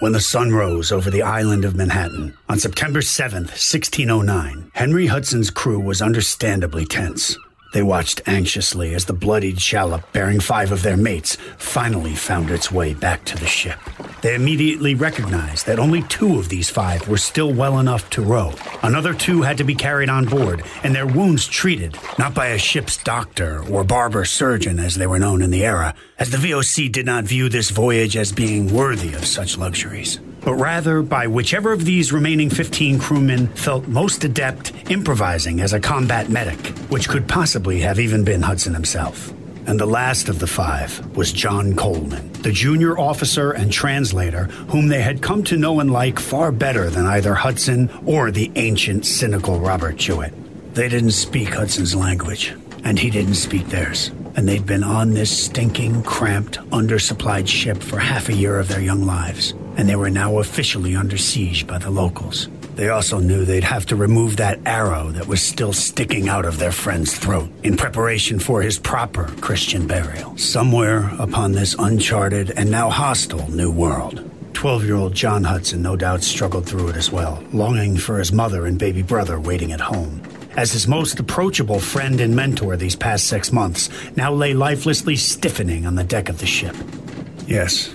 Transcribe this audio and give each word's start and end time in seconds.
when 0.00 0.12
the 0.12 0.20
sun 0.20 0.52
rose 0.52 0.92
over 0.92 1.10
the 1.10 1.22
island 1.22 1.64
of 1.64 1.74
Manhattan. 1.74 2.36
On 2.48 2.58
September 2.58 3.00
7th, 3.00 3.50
1609, 3.50 4.70
Henry 4.74 5.06
Hudson's 5.06 5.50
crew 5.50 5.80
was 5.80 6.02
understandably 6.02 6.84
tense. 6.84 7.36
They 7.72 7.82
watched 7.82 8.22
anxiously 8.26 8.94
as 8.94 9.04
the 9.04 9.12
bloodied 9.12 9.60
shallop 9.60 10.10
bearing 10.12 10.40
five 10.40 10.72
of 10.72 10.82
their 10.82 10.96
mates 10.96 11.36
finally 11.58 12.14
found 12.14 12.50
its 12.50 12.72
way 12.72 12.94
back 12.94 13.24
to 13.26 13.36
the 13.36 13.46
ship. 13.46 13.78
They 14.22 14.34
immediately 14.34 14.94
recognized 14.94 15.66
that 15.66 15.78
only 15.78 16.02
two 16.02 16.38
of 16.38 16.48
these 16.48 16.70
five 16.70 17.06
were 17.08 17.18
still 17.18 17.52
well 17.52 17.78
enough 17.78 18.08
to 18.10 18.22
row. 18.22 18.54
Another 18.82 19.12
two 19.12 19.42
had 19.42 19.58
to 19.58 19.64
be 19.64 19.74
carried 19.74 20.08
on 20.08 20.24
board 20.24 20.62
and 20.82 20.94
their 20.94 21.06
wounds 21.06 21.46
treated, 21.46 21.96
not 22.18 22.34
by 22.34 22.48
a 22.48 22.58
ship's 22.58 22.96
doctor 22.96 23.62
or 23.70 23.84
barber 23.84 24.24
surgeon 24.24 24.78
as 24.78 24.94
they 24.94 25.06
were 25.06 25.18
known 25.18 25.42
in 25.42 25.50
the 25.50 25.64
era, 25.64 25.94
as 26.18 26.30
the 26.30 26.38
VOC 26.38 26.90
did 26.90 27.06
not 27.06 27.24
view 27.24 27.48
this 27.48 27.70
voyage 27.70 28.16
as 28.16 28.32
being 28.32 28.72
worthy 28.72 29.12
of 29.12 29.26
such 29.26 29.58
luxuries 29.58 30.18
but 30.42 30.54
rather 30.54 31.02
by 31.02 31.26
whichever 31.26 31.72
of 31.72 31.84
these 31.84 32.12
remaining 32.12 32.50
15 32.50 32.98
crewmen 32.98 33.48
felt 33.48 33.86
most 33.88 34.24
adept 34.24 34.72
improvising 34.90 35.60
as 35.60 35.72
a 35.72 35.80
combat 35.80 36.28
medic, 36.28 36.58
which 36.90 37.08
could 37.08 37.28
possibly 37.28 37.80
have 37.80 37.98
even 37.98 38.24
been 38.24 38.42
Hudson 38.42 38.74
himself. 38.74 39.32
And 39.66 39.78
the 39.78 39.86
last 39.86 40.30
of 40.30 40.38
the 40.38 40.46
five 40.46 41.14
was 41.14 41.30
John 41.30 41.76
Coleman, 41.76 42.32
the 42.40 42.52
junior 42.52 42.98
officer 42.98 43.50
and 43.50 43.70
translator 43.70 44.44
whom 44.70 44.88
they 44.88 45.02
had 45.02 45.20
come 45.20 45.44
to 45.44 45.58
know 45.58 45.80
and 45.80 45.92
like 45.92 46.18
far 46.18 46.50
better 46.50 46.88
than 46.88 47.04
either 47.04 47.34
Hudson 47.34 47.90
or 48.06 48.30
the 48.30 48.50
ancient, 48.56 49.04
cynical 49.04 49.60
Robert 49.60 49.96
Juet. 49.96 50.32
They 50.74 50.88
didn't 50.88 51.10
speak 51.10 51.52
Hudson's 51.52 51.94
language, 51.94 52.54
and 52.82 52.98
he 52.98 53.10
didn't 53.10 53.34
speak 53.34 53.66
theirs. 53.66 54.10
And 54.36 54.48
they'd 54.48 54.64
been 54.64 54.84
on 54.84 55.10
this 55.10 55.44
stinking, 55.44 56.02
cramped, 56.02 56.58
undersupplied 56.70 57.48
ship 57.48 57.82
for 57.82 57.98
half 57.98 58.30
a 58.30 58.34
year 58.34 58.58
of 58.58 58.68
their 58.68 58.80
young 58.80 59.04
lives 59.04 59.52
and 59.78 59.88
they 59.88 59.96
were 59.96 60.10
now 60.10 60.38
officially 60.40 60.94
under 60.94 61.16
siege 61.16 61.66
by 61.66 61.78
the 61.78 61.90
locals. 61.90 62.48
They 62.74 62.90
also 62.90 63.18
knew 63.18 63.44
they'd 63.44 63.64
have 63.64 63.86
to 63.86 63.96
remove 63.96 64.36
that 64.36 64.60
arrow 64.66 65.10
that 65.12 65.26
was 65.26 65.40
still 65.40 65.72
sticking 65.72 66.28
out 66.28 66.44
of 66.44 66.58
their 66.58 66.72
friend's 66.72 67.16
throat 67.16 67.48
in 67.62 67.76
preparation 67.76 68.38
for 68.38 68.60
his 68.60 68.78
proper 68.78 69.24
Christian 69.40 69.86
burial, 69.86 70.36
somewhere 70.36 71.10
upon 71.18 71.52
this 71.52 71.74
uncharted 71.78 72.50
and 72.50 72.70
now 72.70 72.90
hostile 72.90 73.50
new 73.50 73.70
world. 73.70 74.28
12 74.54 74.84
year 74.84 74.96
old 74.96 75.14
John 75.14 75.44
Hudson 75.44 75.80
no 75.82 75.94
doubt 75.94 76.24
struggled 76.24 76.66
through 76.66 76.88
it 76.88 76.96
as 76.96 77.12
well, 77.12 77.42
longing 77.52 77.96
for 77.96 78.18
his 78.18 78.32
mother 78.32 78.66
and 78.66 78.78
baby 78.78 79.02
brother 79.02 79.38
waiting 79.38 79.72
at 79.72 79.80
home. 79.80 80.20
As 80.56 80.72
his 80.72 80.88
most 80.88 81.20
approachable 81.20 81.78
friend 81.78 82.20
and 82.20 82.34
mentor 82.34 82.76
these 82.76 82.96
past 82.96 83.28
six 83.28 83.52
months 83.52 83.90
now 84.16 84.32
lay 84.32 84.54
lifelessly 84.54 85.14
stiffening 85.14 85.86
on 85.86 85.94
the 85.94 86.02
deck 86.02 86.28
of 86.28 86.38
the 86.38 86.46
ship. 86.46 86.74
Yes, 87.46 87.94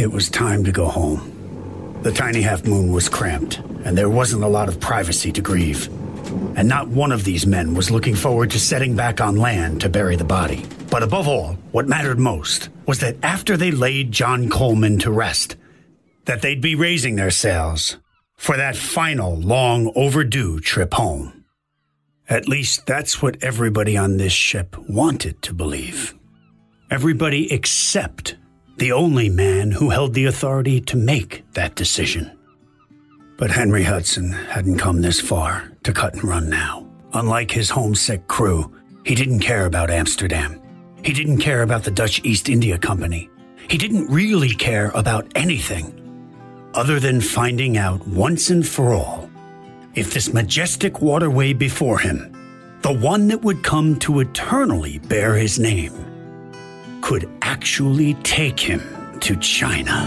it 0.00 0.10
was 0.10 0.30
time 0.30 0.64
to 0.64 0.72
go 0.72 0.86
home. 0.86 2.00
The 2.02 2.12
tiny 2.12 2.40
half 2.40 2.64
moon 2.64 2.90
was 2.90 3.10
cramped, 3.10 3.58
and 3.84 3.96
there 3.96 4.08
wasn't 4.08 4.44
a 4.44 4.48
lot 4.48 4.68
of 4.68 4.80
privacy 4.80 5.30
to 5.32 5.42
grieve. 5.42 5.88
And 6.56 6.66
not 6.68 6.88
one 6.88 7.12
of 7.12 7.24
these 7.24 7.46
men 7.46 7.74
was 7.74 7.90
looking 7.90 8.14
forward 8.14 8.50
to 8.52 8.58
setting 8.58 8.96
back 8.96 9.20
on 9.20 9.36
land 9.36 9.82
to 9.82 9.90
bury 9.90 10.16
the 10.16 10.24
body. 10.24 10.64
But 10.90 11.02
above 11.02 11.28
all, 11.28 11.54
what 11.72 11.86
mattered 11.86 12.18
most 12.18 12.70
was 12.86 13.00
that 13.00 13.16
after 13.22 13.56
they 13.56 13.70
laid 13.70 14.10
John 14.10 14.48
Coleman 14.48 14.98
to 15.00 15.10
rest, 15.10 15.56
that 16.24 16.40
they'd 16.40 16.62
be 16.62 16.74
raising 16.74 17.16
their 17.16 17.30
sails 17.30 17.98
for 18.36 18.56
that 18.56 18.76
final, 18.76 19.36
long 19.36 19.92
overdue 19.94 20.60
trip 20.60 20.94
home. 20.94 21.44
At 22.28 22.48
least 22.48 22.86
that's 22.86 23.20
what 23.20 23.42
everybody 23.42 23.96
on 23.96 24.16
this 24.16 24.32
ship 24.32 24.76
wanted 24.88 25.42
to 25.42 25.52
believe. 25.52 26.14
Everybody 26.90 27.52
except 27.52 28.36
the 28.80 28.92
only 28.92 29.28
man 29.28 29.70
who 29.70 29.90
held 29.90 30.14
the 30.14 30.24
authority 30.24 30.80
to 30.80 30.96
make 30.96 31.44
that 31.52 31.74
decision. 31.74 32.34
But 33.36 33.50
Henry 33.50 33.82
Hudson 33.82 34.32
hadn't 34.32 34.78
come 34.78 35.02
this 35.02 35.20
far 35.20 35.70
to 35.82 35.92
cut 35.92 36.14
and 36.14 36.24
run 36.24 36.48
now. 36.48 36.88
Unlike 37.12 37.50
his 37.50 37.68
homesick 37.68 38.26
crew, 38.26 38.74
he 39.04 39.14
didn't 39.14 39.40
care 39.40 39.66
about 39.66 39.90
Amsterdam. 39.90 40.58
He 41.04 41.12
didn't 41.12 41.40
care 41.40 41.60
about 41.60 41.84
the 41.84 41.90
Dutch 41.90 42.24
East 42.24 42.48
India 42.48 42.78
Company. 42.78 43.28
He 43.68 43.76
didn't 43.76 44.06
really 44.06 44.54
care 44.54 44.90
about 44.94 45.30
anything 45.34 45.94
other 46.72 46.98
than 46.98 47.20
finding 47.20 47.76
out 47.76 48.06
once 48.08 48.48
and 48.48 48.66
for 48.66 48.94
all 48.94 49.28
if 49.94 50.14
this 50.14 50.32
majestic 50.32 51.02
waterway 51.02 51.52
before 51.52 51.98
him, 51.98 52.16
the 52.80 52.94
one 52.94 53.28
that 53.28 53.42
would 53.42 53.62
come 53.62 53.98
to 53.98 54.20
eternally 54.20 55.00
bear 55.00 55.34
his 55.34 55.58
name, 55.58 55.92
could 57.00 57.28
actually 57.42 58.14
take 58.22 58.58
him 58.58 58.80
to 59.20 59.36
China. 59.36 60.06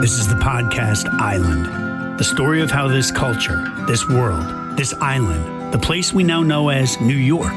This 0.00 0.18
is 0.18 0.28
the 0.28 0.34
podcast 0.34 1.08
Island, 1.18 2.18
the 2.18 2.24
story 2.24 2.60
of 2.60 2.70
how 2.70 2.88
this 2.88 3.10
culture, 3.10 3.64
this 3.86 4.06
world, 4.06 4.76
this 4.76 4.92
island, 5.00 5.53
the 5.74 5.80
place 5.80 6.12
we 6.12 6.22
now 6.22 6.40
know 6.40 6.68
as 6.68 7.00
New 7.00 7.16
York, 7.16 7.50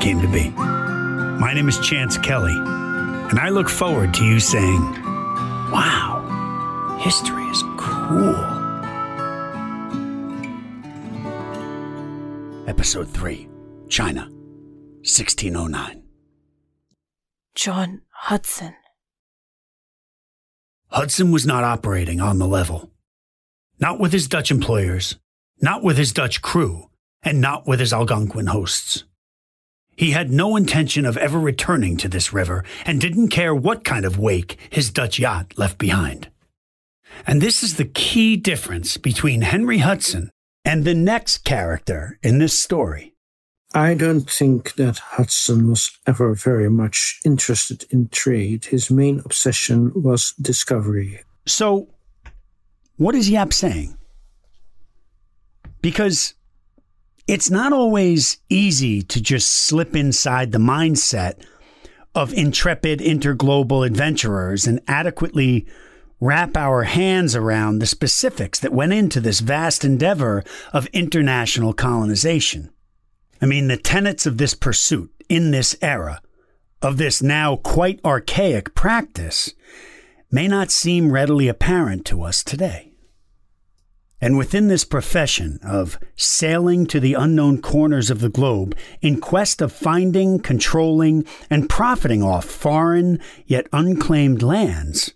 came 0.00 0.18
to 0.18 0.28
be. 0.28 0.48
My 0.48 1.52
name 1.52 1.68
is 1.68 1.78
Chance 1.78 2.16
Kelly, 2.16 2.56
and 2.56 3.38
I 3.38 3.50
look 3.50 3.68
forward 3.68 4.14
to 4.14 4.24
you 4.24 4.40
saying, 4.40 4.80
Wow, 5.70 6.96
history 7.02 7.44
is 7.44 7.62
cool. 7.76 8.34
Episode 12.66 13.10
3 13.10 13.46
China, 13.90 14.22
1609. 15.02 16.02
John 17.54 18.00
Hudson. 18.08 18.74
Hudson 20.88 21.30
was 21.30 21.44
not 21.44 21.62
operating 21.62 22.22
on 22.22 22.38
the 22.38 22.48
level. 22.48 22.90
Not 23.78 24.00
with 24.00 24.14
his 24.14 24.28
Dutch 24.28 24.50
employers, 24.50 25.18
not 25.60 25.82
with 25.82 25.98
his 25.98 26.10
Dutch 26.10 26.40
crew, 26.40 26.88
and 27.24 27.40
not 27.40 27.66
with 27.66 27.80
his 27.80 27.92
Algonquin 27.92 28.46
hosts. 28.46 29.04
He 29.96 30.10
had 30.10 30.30
no 30.30 30.56
intention 30.56 31.06
of 31.06 31.16
ever 31.16 31.38
returning 31.38 31.96
to 31.98 32.08
this 32.08 32.32
river 32.32 32.64
and 32.84 33.00
didn't 33.00 33.28
care 33.28 33.54
what 33.54 33.84
kind 33.84 34.04
of 34.04 34.18
wake 34.18 34.58
his 34.70 34.90
Dutch 34.90 35.18
yacht 35.18 35.54
left 35.56 35.78
behind. 35.78 36.28
And 37.26 37.40
this 37.40 37.62
is 37.62 37.76
the 37.76 37.84
key 37.84 38.36
difference 38.36 38.96
between 38.96 39.42
Henry 39.42 39.78
Hudson 39.78 40.30
and 40.64 40.84
the 40.84 40.94
next 40.94 41.44
character 41.44 42.18
in 42.22 42.38
this 42.38 42.58
story. 42.58 43.14
I 43.72 43.94
don't 43.94 44.30
think 44.30 44.74
that 44.74 44.98
Hudson 44.98 45.68
was 45.68 45.90
ever 46.06 46.34
very 46.34 46.70
much 46.70 47.20
interested 47.24 47.86
in 47.90 48.08
trade. 48.08 48.66
His 48.66 48.90
main 48.90 49.20
obsession 49.24 49.92
was 49.94 50.32
discovery. 50.40 51.22
So, 51.46 51.88
what 52.96 53.16
is 53.16 53.28
Jaap 53.28 53.52
saying? 53.52 53.98
Because 55.82 56.34
it's 57.26 57.50
not 57.50 57.72
always 57.72 58.38
easy 58.48 59.02
to 59.02 59.20
just 59.20 59.50
slip 59.50 59.96
inside 59.96 60.52
the 60.52 60.58
mindset 60.58 61.42
of 62.14 62.32
intrepid 62.34 63.00
interglobal 63.00 63.86
adventurers 63.86 64.66
and 64.66 64.80
adequately 64.86 65.66
wrap 66.20 66.56
our 66.56 66.84
hands 66.84 67.34
around 67.34 67.78
the 67.78 67.86
specifics 67.86 68.60
that 68.60 68.72
went 68.72 68.92
into 68.92 69.20
this 69.20 69.40
vast 69.40 69.84
endeavor 69.84 70.44
of 70.72 70.86
international 70.88 71.72
colonization. 71.72 72.70
I 73.42 73.46
mean, 73.46 73.68
the 73.68 73.76
tenets 73.76 74.26
of 74.26 74.38
this 74.38 74.54
pursuit 74.54 75.10
in 75.28 75.50
this 75.50 75.76
era, 75.82 76.20
of 76.82 76.98
this 76.98 77.22
now 77.22 77.56
quite 77.56 78.00
archaic 78.04 78.74
practice, 78.74 79.52
may 80.30 80.46
not 80.46 80.70
seem 80.70 81.12
readily 81.12 81.48
apparent 81.48 82.04
to 82.06 82.22
us 82.22 82.44
today. 82.44 82.93
And 84.20 84.38
within 84.38 84.68
this 84.68 84.84
profession 84.84 85.58
of 85.62 85.98
sailing 86.16 86.86
to 86.86 87.00
the 87.00 87.14
unknown 87.14 87.60
corners 87.60 88.10
of 88.10 88.20
the 88.20 88.28
globe 88.28 88.76
in 89.02 89.20
quest 89.20 89.60
of 89.60 89.72
finding, 89.72 90.38
controlling, 90.38 91.26
and 91.50 91.68
profiting 91.68 92.22
off 92.22 92.44
foreign 92.44 93.18
yet 93.44 93.66
unclaimed 93.72 94.42
lands, 94.42 95.12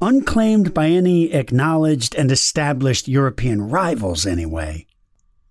unclaimed 0.00 0.74
by 0.74 0.88
any 0.88 1.32
acknowledged 1.32 2.14
and 2.14 2.32
established 2.32 3.08
European 3.08 3.68
rivals 3.68 4.26
anyway, 4.26 4.86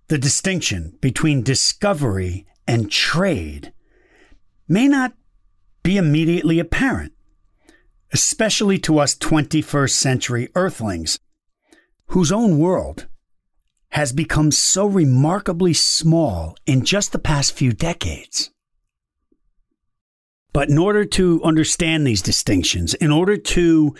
the 0.07 0.17
distinction 0.17 0.97
between 0.99 1.43
discovery 1.43 2.45
and 2.67 2.91
trade 2.91 3.71
may 4.67 4.87
not 4.87 5.13
be 5.83 5.97
immediately 5.97 6.59
apparent, 6.59 7.13
especially 8.11 8.77
to 8.79 8.99
us 8.99 9.15
21st 9.15 9.91
century 9.91 10.49
earthlings 10.55 11.17
whose 12.09 12.31
own 12.31 12.57
world 12.57 13.07
has 13.89 14.13
become 14.13 14.51
so 14.51 14.85
remarkably 14.85 15.73
small 15.73 16.55
in 16.65 16.83
just 16.83 17.11
the 17.11 17.19
past 17.19 17.53
few 17.53 17.71
decades. 17.71 18.51
But 20.53 20.69
in 20.69 20.77
order 20.77 21.05
to 21.05 21.43
understand 21.43 22.05
these 22.05 22.21
distinctions, 22.21 22.93
in 22.95 23.11
order 23.11 23.37
to 23.37 23.95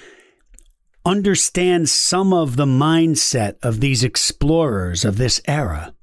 understand 1.06 1.89
some 1.89 2.33
of 2.33 2.56
the 2.56 2.65
mindset 2.65 3.56
of 3.63 3.80
these 3.80 4.04
explorers 4.04 5.06
of 5.06 5.18
this 5.18 5.39
era, 5.48 5.94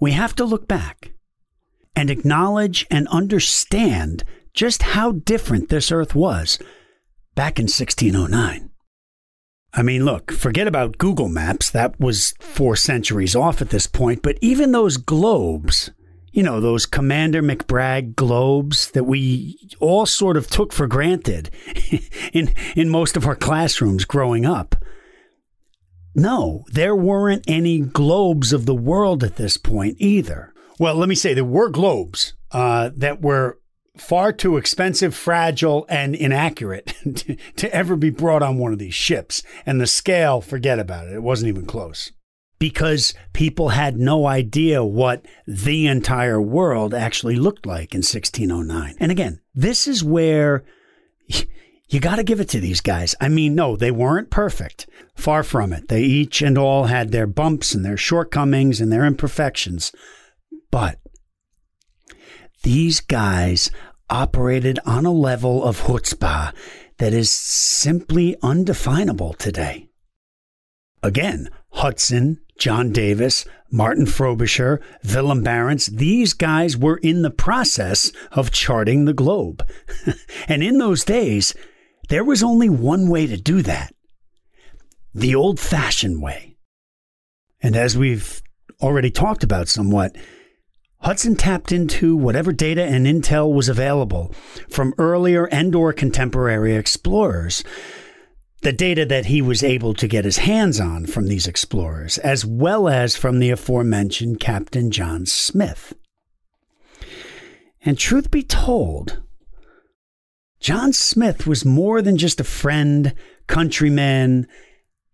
we 0.00 0.12
have 0.12 0.34
to 0.36 0.44
look 0.44 0.66
back 0.66 1.12
and 1.96 2.10
acknowledge 2.10 2.86
and 2.90 3.08
understand 3.08 4.24
just 4.52 4.82
how 4.82 5.12
different 5.12 5.68
this 5.68 5.92
earth 5.92 6.14
was 6.14 6.58
back 7.34 7.58
in 7.58 7.64
1609. 7.64 8.70
I 9.76 9.82
mean, 9.82 10.04
look, 10.04 10.30
forget 10.30 10.68
about 10.68 10.98
Google 10.98 11.28
Maps. 11.28 11.68
That 11.70 11.98
was 11.98 12.32
four 12.38 12.76
centuries 12.76 13.34
off 13.34 13.60
at 13.60 13.70
this 13.70 13.88
point. 13.88 14.22
But 14.22 14.38
even 14.40 14.70
those 14.70 14.96
globes, 14.96 15.90
you 16.32 16.44
know, 16.44 16.60
those 16.60 16.86
Commander 16.86 17.42
McBragg 17.42 18.14
globes 18.14 18.92
that 18.92 19.04
we 19.04 19.58
all 19.80 20.06
sort 20.06 20.36
of 20.36 20.48
took 20.48 20.72
for 20.72 20.86
granted 20.86 21.50
in, 22.32 22.54
in 22.76 22.88
most 22.88 23.16
of 23.16 23.26
our 23.26 23.34
classrooms 23.34 24.04
growing 24.04 24.46
up. 24.46 24.76
No, 26.14 26.64
there 26.70 26.94
weren't 26.94 27.44
any 27.48 27.80
globes 27.80 28.52
of 28.52 28.66
the 28.66 28.74
world 28.74 29.24
at 29.24 29.34
this 29.34 29.56
point 29.56 29.96
either. 29.98 30.54
Well, 30.78 30.94
let 30.94 31.08
me 31.08 31.16
say 31.16 31.34
there 31.34 31.44
were 31.44 31.68
globes 31.68 32.34
uh, 32.52 32.90
that 32.94 33.20
were 33.20 33.58
far 33.96 34.32
too 34.32 34.56
expensive, 34.56 35.14
fragile, 35.14 35.86
and 35.88 36.14
inaccurate 36.14 36.94
to, 37.56 37.74
ever 37.74 37.96
be 37.96 38.10
brought 38.10 38.42
on 38.42 38.58
one 38.58 38.72
of 38.72 38.78
these 38.78 38.94
ships. 38.94 39.42
And 39.64 39.80
the 39.80 39.86
scale, 39.86 40.40
forget 40.40 40.78
about 40.78 41.06
it. 41.08 41.14
It 41.14 41.22
wasn't 41.22 41.48
even 41.48 41.66
close. 41.66 42.12
Because 42.58 43.14
people 43.32 43.70
had 43.70 43.96
no 43.96 44.26
idea 44.26 44.84
what 44.84 45.24
the 45.46 45.86
entire 45.86 46.40
world 46.40 46.94
actually 46.94 47.36
looked 47.36 47.66
like 47.66 47.94
in 47.94 47.98
1609. 47.98 48.94
And 49.00 49.12
again, 49.12 49.40
this 49.54 49.86
is 49.86 50.04
where 50.04 50.64
you 51.88 52.00
got 52.00 52.16
to 52.16 52.22
give 52.22 52.40
it 52.40 52.48
to 52.50 52.60
these 52.60 52.80
guys. 52.80 53.14
I 53.20 53.28
mean, 53.28 53.54
no, 53.54 53.76
they 53.76 53.90
weren't 53.90 54.30
perfect. 54.30 54.88
Far 55.16 55.42
from 55.42 55.72
it. 55.72 55.88
They 55.88 56.02
each 56.02 56.42
and 56.42 56.56
all 56.56 56.84
had 56.84 57.10
their 57.10 57.26
bumps 57.26 57.74
and 57.74 57.84
their 57.84 57.96
shortcomings 57.96 58.80
and 58.80 58.90
their 58.90 59.04
imperfections. 59.04 59.92
But 60.70 60.98
these 62.64 63.00
guys 63.00 63.70
operated 64.10 64.78
on 64.84 65.06
a 65.06 65.12
level 65.12 65.62
of 65.64 65.82
chutzpah 65.82 66.52
that 66.98 67.12
is 67.12 67.30
simply 67.30 68.36
undefinable 68.42 69.34
today. 69.34 69.88
Again, 71.02 71.50
Hudson, 71.70 72.40
John 72.58 72.90
Davis, 72.92 73.46
Martin 73.70 74.06
Frobisher, 74.06 74.80
Willem 75.04 75.44
Barents, 75.44 75.90
these 75.90 76.32
guys 76.32 76.76
were 76.76 76.96
in 76.98 77.22
the 77.22 77.30
process 77.30 78.12
of 78.32 78.50
charting 78.50 79.04
the 79.04 79.12
globe. 79.12 79.66
and 80.48 80.62
in 80.62 80.78
those 80.78 81.04
days, 81.04 81.54
there 82.08 82.24
was 82.24 82.42
only 82.42 82.68
one 82.68 83.08
way 83.08 83.26
to 83.26 83.36
do 83.36 83.62
that 83.62 83.94
the 85.14 85.34
old 85.34 85.60
fashioned 85.60 86.20
way. 86.20 86.56
And 87.62 87.76
as 87.76 87.96
we've 87.96 88.42
already 88.82 89.10
talked 89.10 89.44
about 89.44 89.68
somewhat, 89.68 90.16
Hudson 91.04 91.36
tapped 91.36 91.70
into 91.70 92.16
whatever 92.16 92.50
data 92.50 92.82
and 92.82 93.06
intel 93.06 93.52
was 93.52 93.68
available 93.68 94.34
from 94.70 94.94
earlier 94.96 95.44
and 95.48 95.74
or 95.74 95.92
contemporary 95.92 96.74
explorers. 96.74 97.62
The 98.62 98.72
data 98.72 99.04
that 99.04 99.26
he 99.26 99.42
was 99.42 99.62
able 99.62 99.92
to 99.92 100.08
get 100.08 100.24
his 100.24 100.38
hands 100.38 100.80
on 100.80 101.04
from 101.04 101.26
these 101.26 101.46
explorers, 101.46 102.16
as 102.16 102.46
well 102.46 102.88
as 102.88 103.16
from 103.16 103.38
the 103.38 103.50
aforementioned 103.50 104.40
Captain 104.40 104.90
John 104.90 105.26
Smith. 105.26 105.92
And 107.82 107.98
truth 107.98 108.30
be 108.30 108.42
told, 108.42 109.20
John 110.58 110.94
Smith 110.94 111.46
was 111.46 111.66
more 111.66 112.00
than 112.00 112.16
just 112.16 112.40
a 112.40 112.44
friend, 112.44 113.14
countryman, 113.46 114.46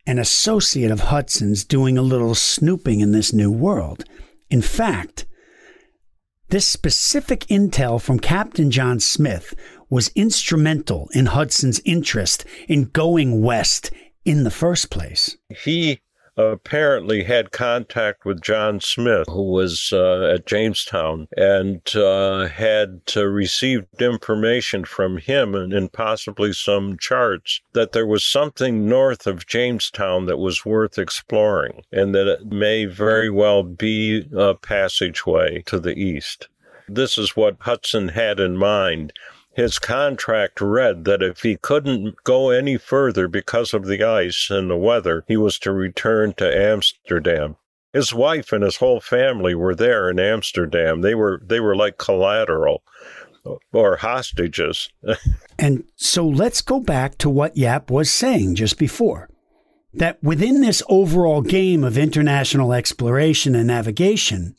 an 0.07 0.21
associate 0.21 0.93
of 0.93 1.01
Hudson's 1.01 1.65
doing 1.65 1.99
a 1.99 2.03
little 2.03 2.37
snooping 2.37 3.01
in 3.01 3.11
this 3.11 3.33
new 3.33 3.51
world. 3.51 4.05
In 4.51 4.63
fact, 4.63 5.27
this 6.51 6.67
specific 6.67 7.47
intel 7.47 8.01
from 8.01 8.19
Captain 8.19 8.71
John 8.71 9.01
Smith 9.01 9.55
was 9.89 10.11
instrumental 10.15 11.09
in 11.13 11.27
Hudson's 11.27 11.81
interest 11.85 12.45
in 12.69 12.85
going 12.85 13.41
west 13.43 13.91
in 14.25 14.45
the 14.45 14.51
first 14.51 14.91
place. 14.91 15.37
He 15.65 16.01
apparently 16.49 17.25
had 17.25 17.53
contact 17.53 18.25
with 18.25 18.41
John 18.43 18.81
Smith, 18.81 19.27
who 19.29 19.51
was 19.51 19.91
uh, 19.93 20.33
at 20.35 20.47
Jamestown, 20.47 21.29
and 21.37 21.81
uh, 21.95 22.47
had 22.49 23.03
uh, 23.17 23.27
received 23.27 24.01
information 24.01 24.85
from 24.85 25.19
him 25.19 25.55
and, 25.55 25.73
and, 25.73 25.93
possibly 25.93 26.53
some 26.53 26.97
charts 26.99 27.61
that 27.73 27.93
there 27.93 28.07
was 28.07 28.25
something 28.25 28.89
north 28.89 29.27
of 29.27 29.47
Jamestown 29.47 30.27
that 30.27 30.39
was 30.39 30.65
worth 30.65 30.99
exploring, 30.99 31.83
and 31.93 32.15
that 32.15 32.27
it 32.27 32.47
may 32.47 32.85
very 32.85 33.31
well 33.31 33.63
be 33.63 34.27
a 34.37 34.55
passageway 34.55 35.63
to 35.67 35.81
the 35.81 35.95
east. 35.95 36.49
This 36.89 37.19
is 37.19 37.37
what 37.37 37.57
Hudson 37.61 38.09
had 38.09 38.41
in 38.41 38.57
mind 38.57 39.13
his 39.53 39.79
contract 39.79 40.61
read 40.61 41.05
that 41.05 41.23
if 41.23 41.43
he 41.43 41.57
couldn't 41.57 42.23
go 42.25 42.51
any 42.51 42.77
further 42.77 43.29
because 43.29 43.75
of 43.75 43.87
the 43.87 44.03
ice 44.03 44.49
and 44.51 44.71
the 44.71 44.77
weather, 44.77 45.25
he 45.27 45.37
was 45.37 45.59
to 45.61 45.73
return 45.73 46.33
to 46.35 46.57
Amsterdam. 46.57 47.57
His 47.93 48.15
wife 48.15 48.53
and 48.53 48.63
his 48.63 48.77
whole 48.77 49.01
family 49.01 49.55
were 49.55 49.75
there 49.75 50.09
in 50.09 50.21
Amsterdam. 50.21 51.01
They 51.01 51.17
were 51.17 51.43
they 51.45 51.59
were 51.59 51.75
like 51.75 51.99
collateral 51.99 52.85
or 53.73 53.97
hostages. 53.97 54.89
and 55.59 55.85
so 55.97 56.27
let's 56.27 56.61
go 56.61 56.79
back 56.79 57.19
to 57.19 57.29
what 57.29 57.57
Jaap 57.57 57.91
was 57.91 58.11
saying 58.11 58.55
just 58.55 58.79
before. 58.79 59.29
That 59.93 60.23
within 60.23 60.61
this 60.61 60.85
overall 60.89 61.43
game 61.43 61.83
of 61.83 61.99
international 61.99 62.73
exploration 62.73 63.57
and 63.57 63.67
navigation, 63.67 64.55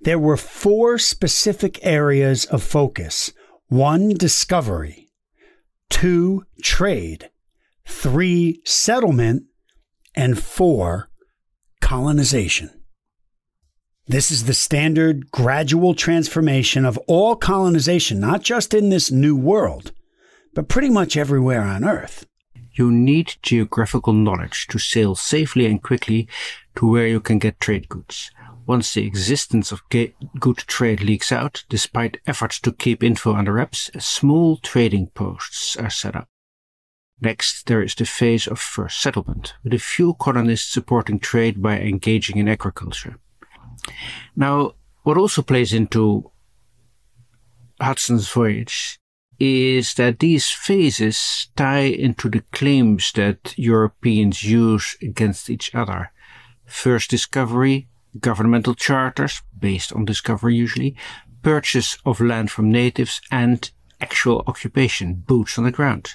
there 0.00 0.18
were 0.18 0.36
four 0.36 0.96
specific 0.98 1.84
areas 1.84 2.44
of 2.44 2.62
focus 2.62 3.32
one, 3.68 4.10
discovery. 4.10 5.08
Two, 5.90 6.44
trade. 6.62 7.30
Three, 7.86 8.62
settlement. 8.64 9.44
And 10.14 10.42
four, 10.42 11.10
colonization. 11.80 12.70
This 14.06 14.30
is 14.30 14.44
the 14.44 14.54
standard 14.54 15.30
gradual 15.30 15.94
transformation 15.94 16.86
of 16.86 16.96
all 17.06 17.36
colonization, 17.36 18.18
not 18.18 18.42
just 18.42 18.72
in 18.72 18.88
this 18.88 19.10
new 19.10 19.36
world, 19.36 19.92
but 20.54 20.68
pretty 20.68 20.88
much 20.88 21.16
everywhere 21.16 21.62
on 21.62 21.84
Earth. 21.84 22.26
You 22.72 22.90
need 22.90 23.36
geographical 23.42 24.14
knowledge 24.14 24.66
to 24.68 24.78
sail 24.78 25.14
safely 25.14 25.66
and 25.66 25.82
quickly 25.82 26.26
to 26.76 26.90
where 26.90 27.06
you 27.06 27.20
can 27.20 27.38
get 27.38 27.60
trade 27.60 27.88
goods 27.88 28.30
once 28.68 28.92
the 28.92 29.06
existence 29.06 29.72
of 29.72 29.80
good 29.88 30.58
trade 30.58 31.00
leaks 31.00 31.32
out, 31.32 31.64
despite 31.70 32.20
efforts 32.26 32.60
to 32.60 32.70
keep 32.70 33.02
info 33.02 33.32
under 33.34 33.54
wraps, 33.54 33.90
small 33.98 34.58
trading 34.58 35.06
posts 35.14 35.74
are 35.76 35.88
set 35.88 36.14
up. 36.14 36.28
Next, 37.18 37.66
there 37.66 37.82
is 37.82 37.94
the 37.94 38.04
phase 38.04 38.46
of 38.46 38.60
first 38.60 39.00
settlement, 39.00 39.54
with 39.64 39.72
a 39.72 39.78
few 39.78 40.12
colonists 40.20 40.70
supporting 40.70 41.18
trade 41.18 41.62
by 41.62 41.80
engaging 41.80 42.36
in 42.36 42.46
agriculture. 42.46 43.18
Now, 44.36 44.74
what 45.02 45.16
also 45.16 45.40
plays 45.40 45.72
into 45.72 46.30
Hudson's 47.80 48.28
voyage 48.30 48.98
is 49.38 49.94
that 49.94 50.18
these 50.18 50.50
phases 50.50 51.48
tie 51.56 51.88
into 52.06 52.28
the 52.28 52.42
claims 52.52 53.12
that 53.12 53.54
Europeans 53.56 54.44
use 54.44 54.94
against 55.00 55.48
each 55.48 55.74
other. 55.74 56.12
First 56.66 57.08
discovery, 57.08 57.88
governmental 58.20 58.74
charters, 58.74 59.42
based 59.58 59.92
on 59.92 60.04
discovery 60.04 60.56
usually, 60.56 60.96
purchase 61.42 61.98
of 62.04 62.20
land 62.20 62.50
from 62.50 62.70
natives, 62.70 63.20
and 63.30 63.70
actual 64.00 64.44
occupation, 64.46 65.14
boots 65.26 65.58
on 65.58 65.64
the 65.64 65.70
ground. 65.70 66.14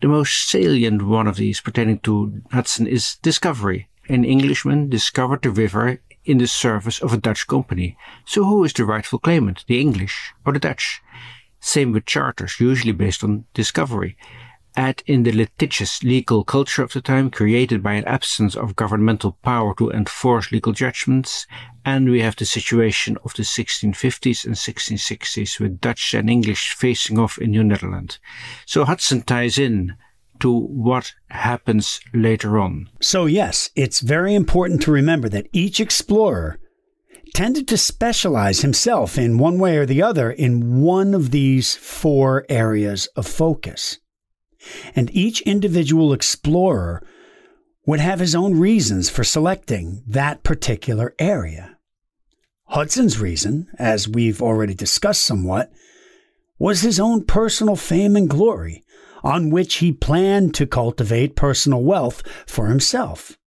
The 0.00 0.08
most 0.08 0.48
salient 0.48 1.02
one 1.02 1.26
of 1.26 1.36
these 1.36 1.60
pertaining 1.60 1.98
to 2.00 2.40
Hudson 2.52 2.86
is 2.86 3.16
discovery. 3.16 3.88
An 4.08 4.24
Englishman 4.24 4.88
discovered 4.88 5.42
the 5.42 5.50
river 5.50 6.00
in 6.24 6.38
the 6.38 6.46
service 6.46 7.00
of 7.00 7.12
a 7.12 7.18
Dutch 7.18 7.46
company. 7.46 7.96
So 8.24 8.44
who 8.44 8.64
is 8.64 8.72
the 8.72 8.84
rightful 8.84 9.18
claimant, 9.18 9.64
the 9.66 9.80
English 9.80 10.32
or 10.44 10.52
the 10.52 10.58
Dutch? 10.58 11.00
Same 11.60 11.92
with 11.92 12.06
charters, 12.06 12.60
usually 12.60 12.92
based 12.92 13.24
on 13.24 13.44
discovery 13.54 14.16
add 14.76 15.02
in 15.06 15.22
the 15.22 15.32
litigious 15.32 16.02
legal 16.02 16.44
culture 16.44 16.82
of 16.82 16.92
the 16.92 17.00
time 17.00 17.30
created 17.30 17.82
by 17.82 17.94
an 17.94 18.04
absence 18.04 18.54
of 18.54 18.76
governmental 18.76 19.38
power 19.42 19.74
to 19.76 19.90
enforce 19.90 20.52
legal 20.52 20.72
judgments, 20.72 21.46
and 21.84 22.10
we 22.10 22.20
have 22.20 22.36
the 22.36 22.44
situation 22.44 23.16
of 23.24 23.34
the 23.34 23.42
1650s 23.42 24.44
and 24.44 24.54
1660s 24.54 25.58
with 25.58 25.80
Dutch 25.80 26.14
and 26.14 26.28
English 26.28 26.72
facing 26.72 27.18
off 27.18 27.38
in 27.38 27.50
New 27.50 27.64
Netherland. 27.64 28.18
So 28.66 28.84
Hudson 28.84 29.22
ties 29.22 29.58
in 29.58 29.96
to 30.40 30.52
what 30.52 31.12
happens 31.30 32.00
later 32.14 32.58
on. 32.58 32.88
So, 33.00 33.26
yes, 33.26 33.70
it's 33.74 34.00
very 34.00 34.34
important 34.34 34.82
to 34.82 34.92
remember 34.92 35.28
that 35.28 35.48
each 35.52 35.80
explorer 35.80 36.58
tended 37.34 37.68
to 37.68 37.76
specialize 37.76 38.60
himself 38.60 39.18
in 39.18 39.38
one 39.38 39.58
way 39.58 39.76
or 39.76 39.86
the 39.86 40.02
other 40.02 40.30
in 40.30 40.80
one 40.80 41.14
of 41.14 41.30
these 41.30 41.74
four 41.74 42.46
areas 42.48 43.06
of 43.16 43.26
focus. 43.26 43.98
And 44.94 45.14
each 45.14 45.40
individual 45.42 46.12
explorer 46.12 47.02
would 47.86 48.00
have 48.00 48.20
his 48.20 48.34
own 48.34 48.58
reasons 48.58 49.08
for 49.08 49.24
selecting 49.24 50.02
that 50.06 50.42
particular 50.42 51.14
area. 51.18 51.78
Hudson's 52.64 53.18
reason, 53.18 53.68
as 53.78 54.08
we've 54.08 54.42
already 54.42 54.74
discussed 54.74 55.22
somewhat, 55.22 55.72
was 56.58 56.82
his 56.82 57.00
own 57.00 57.24
personal 57.24 57.76
fame 57.76 58.14
and 58.14 58.28
glory, 58.28 58.84
on 59.22 59.50
which 59.50 59.76
he 59.76 59.92
planned 59.92 60.54
to 60.54 60.66
cultivate 60.66 61.34
personal 61.36 61.82
wealth 61.82 62.22
for 62.46 62.66
himself. 62.66 63.38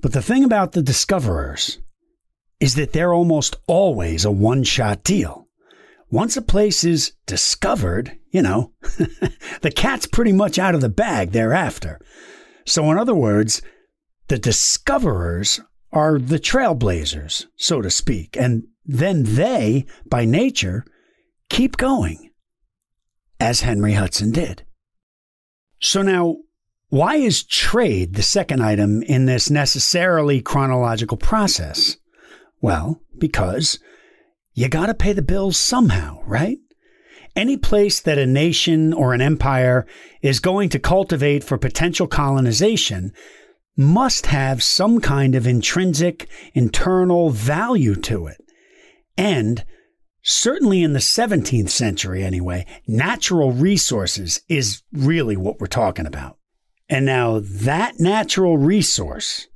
But 0.00 0.12
the 0.12 0.22
thing 0.22 0.44
about 0.44 0.72
the 0.72 0.82
discoverers 0.82 1.78
is 2.60 2.76
that 2.76 2.92
they're 2.92 3.12
almost 3.12 3.56
always 3.66 4.24
a 4.24 4.30
one 4.30 4.62
shot 4.62 5.02
deal. 5.02 5.48
Once 6.10 6.36
a 6.36 6.42
place 6.42 6.84
is 6.84 7.12
discovered, 7.26 8.16
you 8.34 8.42
know, 8.42 8.72
the 9.62 9.72
cat's 9.74 10.06
pretty 10.06 10.32
much 10.32 10.58
out 10.58 10.74
of 10.74 10.80
the 10.80 10.88
bag 10.88 11.30
thereafter. 11.30 12.00
So, 12.66 12.90
in 12.90 12.98
other 12.98 13.14
words, 13.14 13.62
the 14.26 14.38
discoverers 14.38 15.60
are 15.92 16.18
the 16.18 16.40
trailblazers, 16.40 17.46
so 17.54 17.80
to 17.80 17.90
speak, 17.90 18.36
and 18.36 18.64
then 18.84 19.22
they, 19.22 19.86
by 20.04 20.24
nature, 20.24 20.84
keep 21.48 21.76
going, 21.76 22.32
as 23.38 23.60
Henry 23.60 23.92
Hudson 23.92 24.32
did. 24.32 24.66
So 25.80 26.02
now, 26.02 26.38
why 26.88 27.16
is 27.16 27.44
trade 27.44 28.14
the 28.14 28.22
second 28.22 28.64
item 28.64 29.04
in 29.04 29.26
this 29.26 29.48
necessarily 29.48 30.42
chronological 30.42 31.18
process? 31.18 31.98
Well, 32.60 33.00
because 33.16 33.78
you 34.54 34.68
got 34.68 34.86
to 34.86 34.94
pay 34.94 35.12
the 35.12 35.22
bills 35.22 35.56
somehow, 35.56 36.20
right? 36.26 36.58
Any 37.36 37.56
place 37.56 38.00
that 38.00 38.18
a 38.18 38.26
nation 38.26 38.92
or 38.92 39.12
an 39.12 39.20
empire 39.20 39.86
is 40.22 40.38
going 40.40 40.68
to 40.70 40.78
cultivate 40.78 41.42
for 41.42 41.58
potential 41.58 42.06
colonization 42.06 43.12
must 43.76 44.26
have 44.26 44.62
some 44.62 45.00
kind 45.00 45.34
of 45.34 45.46
intrinsic 45.46 46.28
internal 46.54 47.30
value 47.30 47.96
to 47.96 48.28
it. 48.28 48.40
And 49.16 49.64
certainly 50.22 50.82
in 50.82 50.92
the 50.92 51.00
17th 51.00 51.70
century 51.70 52.22
anyway, 52.22 52.66
natural 52.86 53.50
resources 53.50 54.40
is 54.48 54.82
really 54.92 55.36
what 55.36 55.58
we're 55.58 55.66
talking 55.66 56.06
about. 56.06 56.38
And 56.88 57.04
now 57.04 57.40
that 57.42 57.98
natural 57.98 58.58
resource 58.58 59.48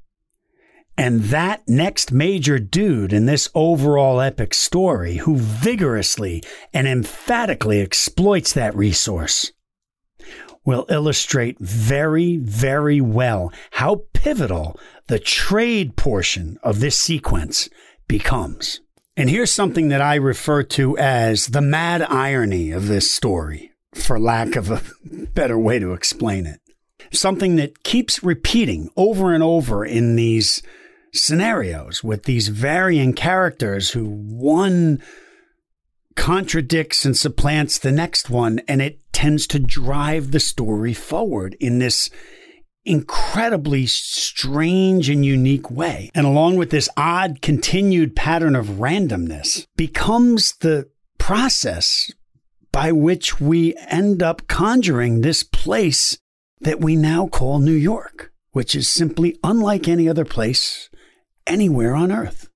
and 0.98 1.20
that 1.26 1.62
next 1.68 2.10
major 2.10 2.58
dude 2.58 3.12
in 3.12 3.26
this 3.26 3.48
overall 3.54 4.20
epic 4.20 4.52
story 4.52 5.18
who 5.18 5.36
vigorously 5.36 6.42
and 6.74 6.88
emphatically 6.88 7.80
exploits 7.80 8.52
that 8.52 8.74
resource 8.74 9.52
will 10.64 10.86
illustrate 10.90 11.56
very, 11.60 12.36
very 12.36 13.00
well 13.00 13.52
how 13.70 14.02
pivotal 14.12 14.78
the 15.06 15.20
trade 15.20 15.96
portion 15.96 16.58
of 16.64 16.80
this 16.80 16.98
sequence 16.98 17.68
becomes. 18.08 18.80
And 19.16 19.30
here's 19.30 19.52
something 19.52 19.88
that 19.88 20.02
I 20.02 20.16
refer 20.16 20.64
to 20.64 20.98
as 20.98 21.46
the 21.46 21.60
mad 21.60 22.02
irony 22.02 22.72
of 22.72 22.88
this 22.88 23.08
story, 23.08 23.70
for 23.94 24.18
lack 24.18 24.56
of 24.56 24.70
a 24.70 24.82
better 25.32 25.58
way 25.58 25.78
to 25.78 25.92
explain 25.92 26.44
it. 26.44 26.60
Something 27.12 27.54
that 27.56 27.84
keeps 27.84 28.24
repeating 28.24 28.90
over 28.96 29.32
and 29.32 29.44
over 29.44 29.84
in 29.84 30.16
these 30.16 30.60
scenarios 31.12 32.04
with 32.04 32.24
these 32.24 32.48
varying 32.48 33.12
characters 33.12 33.90
who 33.90 34.06
one 34.06 35.02
contradicts 36.16 37.04
and 37.04 37.16
supplants 37.16 37.78
the 37.78 37.92
next 37.92 38.28
one, 38.28 38.60
and 38.68 38.82
it 38.82 39.00
tends 39.12 39.46
to 39.46 39.58
drive 39.58 40.30
the 40.30 40.40
story 40.40 40.92
forward 40.92 41.56
in 41.60 41.78
this 41.78 42.10
incredibly 42.84 43.86
strange 43.86 45.08
and 45.08 45.24
unique 45.24 45.70
way. 45.70 46.10
And 46.14 46.26
along 46.26 46.56
with 46.56 46.70
this 46.70 46.88
odd 46.96 47.42
continued 47.42 48.16
pattern 48.16 48.56
of 48.56 48.78
randomness, 48.78 49.66
becomes 49.76 50.54
the 50.56 50.88
process 51.18 52.10
by 52.72 52.92
which 52.92 53.40
we 53.40 53.74
end 53.88 54.22
up 54.22 54.46
conjuring 54.48 55.20
this 55.20 55.42
place 55.42 56.18
that 56.60 56.80
we 56.80 56.96
now 56.96 57.26
call 57.28 57.58
New 57.58 57.72
York, 57.72 58.32
which 58.52 58.74
is 58.74 58.88
simply 58.88 59.38
unlike 59.44 59.86
any 59.86 60.08
other 60.08 60.24
place 60.24 60.87
anywhere 61.48 61.94
on 61.94 62.12
earth. 62.12 62.48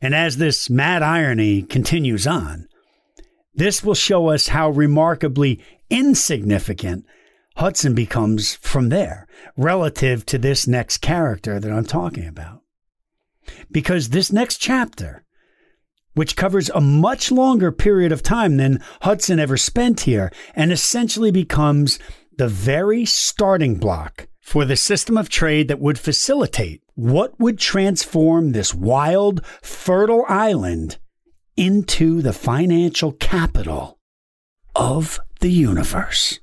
And 0.00 0.14
as 0.14 0.38
this 0.38 0.70
mad 0.70 1.02
irony 1.02 1.62
continues 1.62 2.26
on, 2.26 2.66
this 3.54 3.84
will 3.84 3.94
show 3.94 4.28
us 4.28 4.48
how 4.48 4.70
remarkably 4.70 5.62
insignificant 5.90 7.04
Hudson 7.56 7.94
becomes 7.94 8.54
from 8.56 8.88
there 8.88 9.26
relative 9.56 10.24
to 10.26 10.38
this 10.38 10.66
next 10.66 10.98
character 10.98 11.60
that 11.60 11.70
I'm 11.70 11.84
talking 11.84 12.26
about. 12.26 12.62
Because 13.70 14.08
this 14.10 14.32
next 14.32 14.58
chapter, 14.58 15.24
which 16.14 16.36
covers 16.36 16.70
a 16.70 16.80
much 16.80 17.30
longer 17.30 17.70
period 17.72 18.12
of 18.12 18.22
time 18.22 18.56
than 18.56 18.82
Hudson 19.02 19.38
ever 19.38 19.56
spent 19.56 20.00
here, 20.00 20.32
and 20.54 20.72
essentially 20.72 21.30
becomes 21.30 21.98
the 22.36 22.48
very 22.48 23.04
starting 23.04 23.74
block 23.74 24.28
for 24.40 24.64
the 24.64 24.76
system 24.76 25.18
of 25.18 25.28
trade 25.28 25.68
that 25.68 25.80
would 25.80 25.98
facilitate 25.98 26.82
what 27.00 27.40
would 27.40 27.58
transform 27.58 28.52
this 28.52 28.74
wild, 28.74 29.44
fertile 29.62 30.24
island 30.28 30.98
into 31.56 32.20
the 32.20 32.32
financial 32.32 33.12
capital 33.12 33.98
of 34.76 35.18
the 35.40 35.50
universe. 35.50 36.40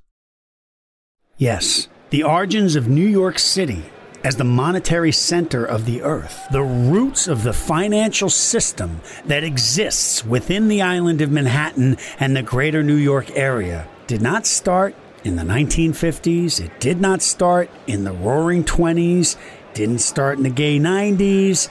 Yes, 1.38 1.88
the 2.10 2.24
origins 2.24 2.76
of 2.76 2.88
New 2.88 3.06
York 3.06 3.38
City 3.38 3.84
as 4.24 4.38
the 4.38 4.44
monetary 4.44 5.12
center 5.12 5.64
of 5.64 5.86
the 5.86 6.02
earth, 6.02 6.48
the 6.52 6.64
roots 6.64 7.28
of 7.28 7.44
the 7.44 7.54
financial 7.54 8.30
system 8.30 9.00
that 9.26 9.44
exists 9.44 10.26
within 10.26 10.70
the 10.70 10.82
island 10.82 11.22
of 11.22 11.32
Manhattan 11.32 11.98
and 12.20 12.36
the 12.36 12.42
greater 12.42 12.82
New 12.82 12.96
York 12.96 13.30
area, 13.38 13.88
did 14.08 14.24
not 14.24 14.48
start 14.48 14.96
in 15.24 15.36
the 15.36 15.44
1950s. 15.44 16.60
It 16.60 16.80
did 16.80 17.00
not 17.00 17.22
start 17.22 17.70
in 17.86 18.06
the 18.06 18.14
roaring 18.14 18.64
20s, 18.64 19.36
didn't 19.78 20.00
start 20.00 20.38
in 20.38 20.44
the 20.44 20.50
gay 20.50 20.80
90s, 20.80 21.70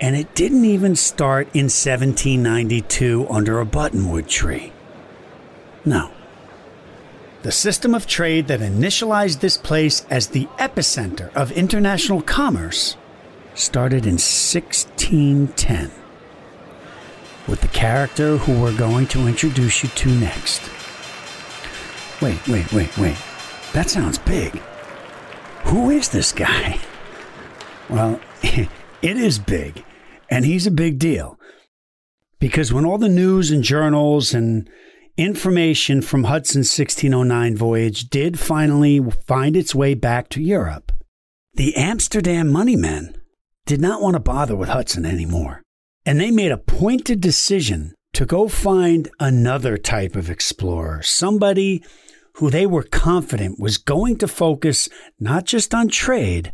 and 0.00 0.16
it 0.16 0.34
didn't 0.34 0.64
even 0.64 0.96
start 0.96 1.46
in 1.48 1.64
1792 1.64 3.26
under 3.28 3.60
a 3.60 3.66
buttonwood 3.66 4.26
tree. 4.26 4.72
No. 5.84 6.10
The 7.42 7.52
system 7.52 7.94
of 7.94 8.06
trade 8.06 8.46
that 8.48 8.60
initialized 8.60 9.40
this 9.40 9.58
place 9.58 10.06
as 10.08 10.28
the 10.28 10.46
epicenter 10.58 11.30
of 11.34 11.52
international 11.52 12.22
commerce 12.22 12.96
started 13.54 14.06
in 14.06 14.14
1610 14.14 15.90
with 17.46 17.60
the 17.60 17.68
character 17.68 18.38
who 18.38 18.62
we're 18.62 18.76
going 18.78 19.06
to 19.08 19.28
introduce 19.28 19.82
you 19.82 19.90
to 19.90 20.08
next. 20.08 20.62
Wait, 22.22 22.48
wait, 22.48 22.72
wait, 22.72 22.96
wait. 22.96 23.18
That 23.74 23.90
sounds 23.90 24.16
big. 24.16 24.58
Who 25.64 25.90
is 25.90 26.08
this 26.08 26.32
guy? 26.32 26.80
Well, 27.88 28.20
it 28.42 28.68
is 29.02 29.38
big, 29.38 29.84
and 30.30 30.44
he's 30.44 30.66
a 30.66 30.70
big 30.70 30.98
deal. 30.98 31.38
Because 32.38 32.72
when 32.72 32.84
all 32.84 32.98
the 32.98 33.08
news 33.08 33.50
and 33.50 33.62
journals 33.62 34.34
and 34.34 34.68
information 35.16 36.02
from 36.02 36.24
Hudson's 36.24 36.76
1609 36.78 37.56
voyage 37.56 38.10
did 38.10 38.38
finally 38.38 39.00
find 39.26 39.56
its 39.56 39.74
way 39.74 39.94
back 39.94 40.28
to 40.30 40.42
Europe, 40.42 40.92
the 41.54 41.74
Amsterdam 41.76 42.48
money 42.48 42.76
men 42.76 43.16
did 43.64 43.80
not 43.80 44.02
want 44.02 44.14
to 44.14 44.20
bother 44.20 44.54
with 44.54 44.68
Hudson 44.68 45.06
anymore. 45.06 45.62
And 46.04 46.20
they 46.20 46.30
made 46.30 46.52
a 46.52 46.58
pointed 46.58 47.20
decision 47.20 47.94
to 48.12 48.26
go 48.26 48.48
find 48.48 49.10
another 49.18 49.76
type 49.76 50.16
of 50.16 50.30
explorer, 50.30 51.02
somebody 51.02 51.82
who 52.34 52.50
they 52.50 52.66
were 52.66 52.82
confident 52.82 53.58
was 53.58 53.78
going 53.78 54.18
to 54.18 54.28
focus 54.28 54.88
not 55.18 55.44
just 55.44 55.74
on 55.74 55.88
trade, 55.88 56.52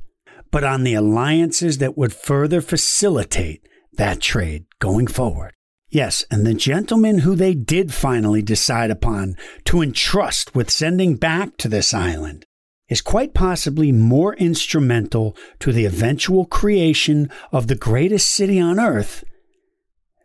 but 0.52 0.62
on 0.62 0.84
the 0.84 0.94
alliances 0.94 1.78
that 1.78 1.98
would 1.98 2.12
further 2.12 2.60
facilitate 2.60 3.66
that 3.94 4.20
trade 4.20 4.66
going 4.78 5.08
forward. 5.08 5.54
Yes, 5.88 6.24
and 6.30 6.46
the 6.46 6.54
gentleman 6.54 7.18
who 7.18 7.34
they 7.34 7.54
did 7.54 7.92
finally 7.92 8.40
decide 8.40 8.90
upon 8.90 9.36
to 9.64 9.82
entrust 9.82 10.54
with 10.54 10.70
sending 10.70 11.16
back 11.16 11.56
to 11.56 11.68
this 11.68 11.92
island 11.92 12.46
is 12.88 13.00
quite 13.00 13.34
possibly 13.34 13.92
more 13.92 14.34
instrumental 14.36 15.36
to 15.58 15.72
the 15.72 15.84
eventual 15.84 16.44
creation 16.44 17.30
of 17.50 17.66
the 17.66 17.74
greatest 17.74 18.28
city 18.28 18.60
on 18.60 18.78
earth 18.78 19.24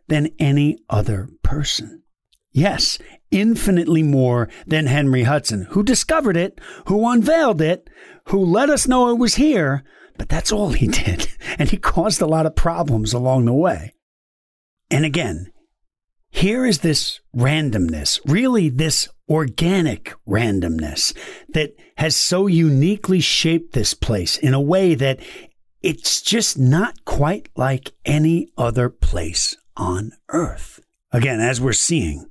than 0.08 0.30
any 0.38 0.78
other 0.88 1.28
person. 1.42 2.02
Yes, 2.50 2.98
infinitely 3.30 4.02
more 4.02 4.48
than 4.66 4.86
Henry 4.86 5.24
Hudson, 5.24 5.66
who 5.70 5.82
discovered 5.82 6.36
it, 6.36 6.60
who 6.86 7.08
unveiled 7.08 7.60
it, 7.60 7.88
who 8.24 8.38
let 8.38 8.70
us 8.70 8.88
know 8.88 9.10
it 9.10 9.18
was 9.18 9.36
here, 9.36 9.84
but 10.18 10.28
that's 10.28 10.52
all 10.52 10.70
he 10.70 10.86
did. 10.88 11.28
And 11.58 11.70
he 11.70 11.76
caused 11.76 12.20
a 12.20 12.26
lot 12.26 12.46
of 12.46 12.54
problems 12.54 13.12
along 13.12 13.46
the 13.46 13.54
way. 13.54 13.94
And 14.90 15.04
again, 15.04 15.52
here 16.30 16.66
is 16.66 16.80
this 16.80 17.20
randomness, 17.34 18.20
really 18.26 18.68
this 18.68 19.08
organic 19.28 20.14
randomness 20.26 21.16
that 21.50 21.74
has 21.96 22.16
so 22.16 22.46
uniquely 22.46 23.20
shaped 23.20 23.72
this 23.72 23.94
place 23.94 24.36
in 24.36 24.54
a 24.54 24.60
way 24.60 24.94
that 24.94 25.20
it's 25.82 26.20
just 26.20 26.58
not 26.58 27.04
quite 27.04 27.48
like 27.56 27.92
any 28.04 28.48
other 28.56 28.88
place 28.88 29.56
on 29.76 30.12
Earth. 30.28 30.80
Again, 31.12 31.40
as 31.40 31.60
we're 31.60 31.72
seeing, 31.72 32.26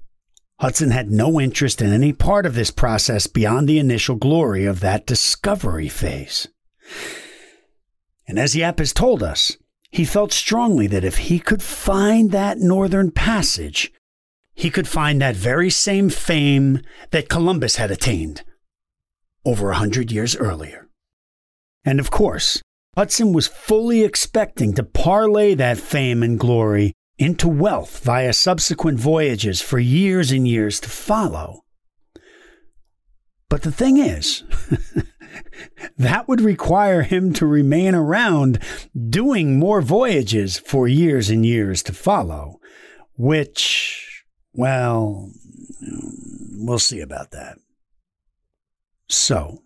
Hudson 0.59 0.91
had 0.91 1.11
no 1.11 1.39
interest 1.39 1.81
in 1.81 1.93
any 1.93 2.13
part 2.13 2.45
of 2.45 2.55
this 2.55 2.71
process 2.71 3.27
beyond 3.27 3.69
the 3.69 3.79
initial 3.79 4.15
glory 4.15 4.65
of 4.65 4.79
that 4.79 5.05
discovery 5.05 5.87
phase. 5.87 6.47
And 8.27 8.37
as 8.37 8.55
Jaap 8.55 8.79
has 8.79 8.93
told 8.93 9.23
us, 9.23 9.57
he 9.89 10.03
felt 10.03 10.33
strongly 10.33 10.87
that 10.87 11.05
if 11.05 11.17
he 11.17 11.39
could 11.39 11.63
find 11.63 12.31
that 12.31 12.59
northern 12.59 13.11
passage, 13.11 13.91
he 14.53 14.69
could 14.69 14.87
find 14.87 15.21
that 15.21 15.35
very 15.35 15.69
same 15.69 16.09
fame 16.09 16.81
that 17.11 17.29
Columbus 17.29 17.77
had 17.77 17.91
attained 17.91 18.43
over 19.45 19.71
a 19.71 19.75
hundred 19.75 20.11
years 20.11 20.35
earlier. 20.35 20.89
And 21.85 21.99
of 21.99 22.11
course, 22.11 22.61
Hudson 22.95 23.31
was 23.31 23.47
fully 23.47 24.03
expecting 24.03 24.73
to 24.73 24.83
parlay 24.83 25.53
that 25.55 25.77
fame 25.77 26.21
and 26.21 26.39
glory 26.39 26.93
into 27.17 27.47
wealth 27.47 28.03
via 28.03 28.33
subsequent 28.33 28.99
voyages 28.99 29.61
for 29.61 29.79
years 29.79 30.31
and 30.31 30.47
years 30.47 30.79
to 30.81 30.89
follow. 30.89 31.61
But 33.49 33.61
the 33.61 33.71
thing 33.71 33.97
is, 33.97 34.43
that 35.97 36.27
would 36.27 36.41
require 36.41 37.01
him 37.03 37.33
to 37.33 37.45
remain 37.45 37.95
around 37.95 38.59
doing 39.09 39.57
more 39.59 39.81
voyages 39.81 40.57
for 40.59 40.87
years 40.87 41.29
and 41.29 41.45
years 41.45 41.83
to 41.83 41.93
follow, 41.93 42.59
which, 43.15 44.25
well, 44.53 45.31
we'll 46.53 46.79
see 46.79 46.99
about 46.99 47.31
that. 47.31 47.57
So, 49.09 49.63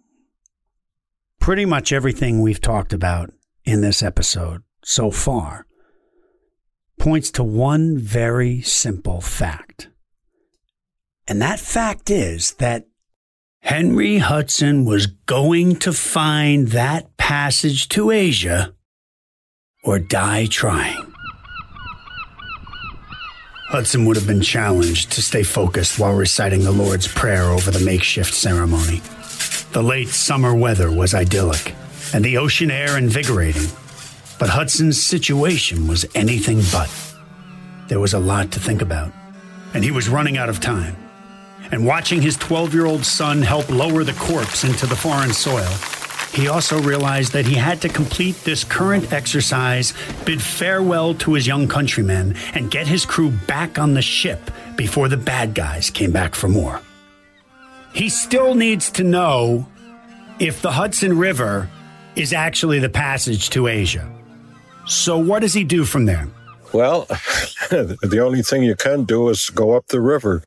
pretty 1.40 1.66
much 1.66 1.92
everything 1.92 2.42
we've 2.42 2.62
talked 2.62 2.94
about 2.94 3.32
in 3.66 3.82
this 3.82 4.04
episode 4.04 4.64
so 4.84 5.12
far 5.12 5.66
points 7.02 7.32
to 7.32 7.44
one 7.44 7.98
very 7.98 8.62
simple 8.62 9.22
fact. 9.22 9.90
And 11.28 11.42
that 11.42 11.60
fact 11.60 12.12
is 12.12 12.52
that 12.60 12.86
Henry 13.62 14.18
Hudson 14.18 14.86
was 14.86 15.06
going 15.06 15.76
to 15.78 15.94
find 15.94 16.70
that 16.70 17.16
passage 17.18 17.88
to 17.90 18.12
Asia 18.12 18.74
or 19.84 20.00
die 20.00 20.48
trying. 20.48 21.14
Hudson 23.70 24.06
would 24.06 24.18
have 24.18 24.28
been 24.28 24.42
challenged 24.42 25.12
to 25.14 25.22
stay 25.22 25.44
focused 25.44 25.98
while 25.98 26.14
reciting 26.14 26.64
the 26.64 26.72
Lord's 26.72 27.08
Prayer 27.08 27.44
over 27.44 27.72
the 27.72 27.86
makeshift 27.86 28.34
ceremony. 28.34 29.02
The 29.72 29.82
late 29.82 30.10
summer 30.10 30.54
weather 30.54 30.92
was 30.92 31.14
idyllic, 31.14 31.74
and 32.14 32.26
the 32.26 32.38
ocean 32.38 32.70
air 32.70 32.98
invigorating. 32.98 33.68
But 34.40 34.50
Hudson's 34.50 35.02
situation 35.02 35.88
was 35.88 36.06
anything 36.16 36.62
but. 36.74 36.92
There 37.88 38.02
was 38.02 38.14
a 38.14 38.20
lot 38.20 38.52
to 38.52 38.60
think 38.60 38.82
about, 38.82 39.14
and 39.74 39.84
he 39.84 39.92
was 39.92 40.10
running 40.10 40.38
out 40.38 40.50
of 40.50 40.60
time. 40.60 40.98
And 41.72 41.86
watching 41.86 42.22
his 42.22 42.36
12 42.38 42.74
year 42.74 42.86
old 42.86 43.06
son 43.06 43.42
help 43.42 43.70
lower 43.70 44.04
the 44.04 44.14
corpse 44.14 44.64
into 44.64 44.86
the 44.86 44.96
foreign 44.96 45.34
soil, 45.34 45.72
he 46.34 46.48
also 46.48 46.82
realized 46.82 47.34
that 47.34 47.46
he 47.46 47.56
had 47.56 47.82
to 47.82 47.90
complete 47.90 48.36
this 48.44 48.64
current 48.64 49.12
exercise, 49.12 49.94
bid 50.26 50.42
farewell 50.42 51.14
to 51.16 51.34
his 51.34 51.46
young 51.46 51.68
countrymen, 51.68 52.36
and 52.54 52.72
get 52.72 52.88
his 52.88 53.06
crew 53.06 53.32
back 53.48 53.78
on 53.78 53.94
the 53.94 54.02
ship 54.02 54.52
before 54.78 55.10
the 55.10 55.18
bad 55.18 55.54
guys 55.54 55.90
came 55.90 56.12
back 56.12 56.36
for 56.36 56.48
more. 56.48 56.82
He 57.94 58.08
still 58.08 58.56
needs 58.56 58.90
to 58.92 59.04
know 59.04 59.68
if 60.40 60.62
the 60.62 60.72
Hudson 60.72 61.18
River 61.18 61.70
is 62.16 62.32
actually 62.32 62.80
the 62.80 62.90
passage 62.90 63.50
to 63.52 63.68
Asia. 63.68 64.10
So, 64.86 65.18
what 65.18 65.42
does 65.42 65.54
he 65.54 65.64
do 65.64 65.84
from 65.84 66.06
there? 66.06 66.28
Well, 66.74 67.02
the 67.70 68.22
only 68.24 68.42
thing 68.42 68.64
you 68.64 68.76
can 68.76 69.04
do 69.04 69.30
is 69.30 69.50
go 69.50 69.76
up 69.76 69.88
the 69.88 70.00
river. 70.00 70.44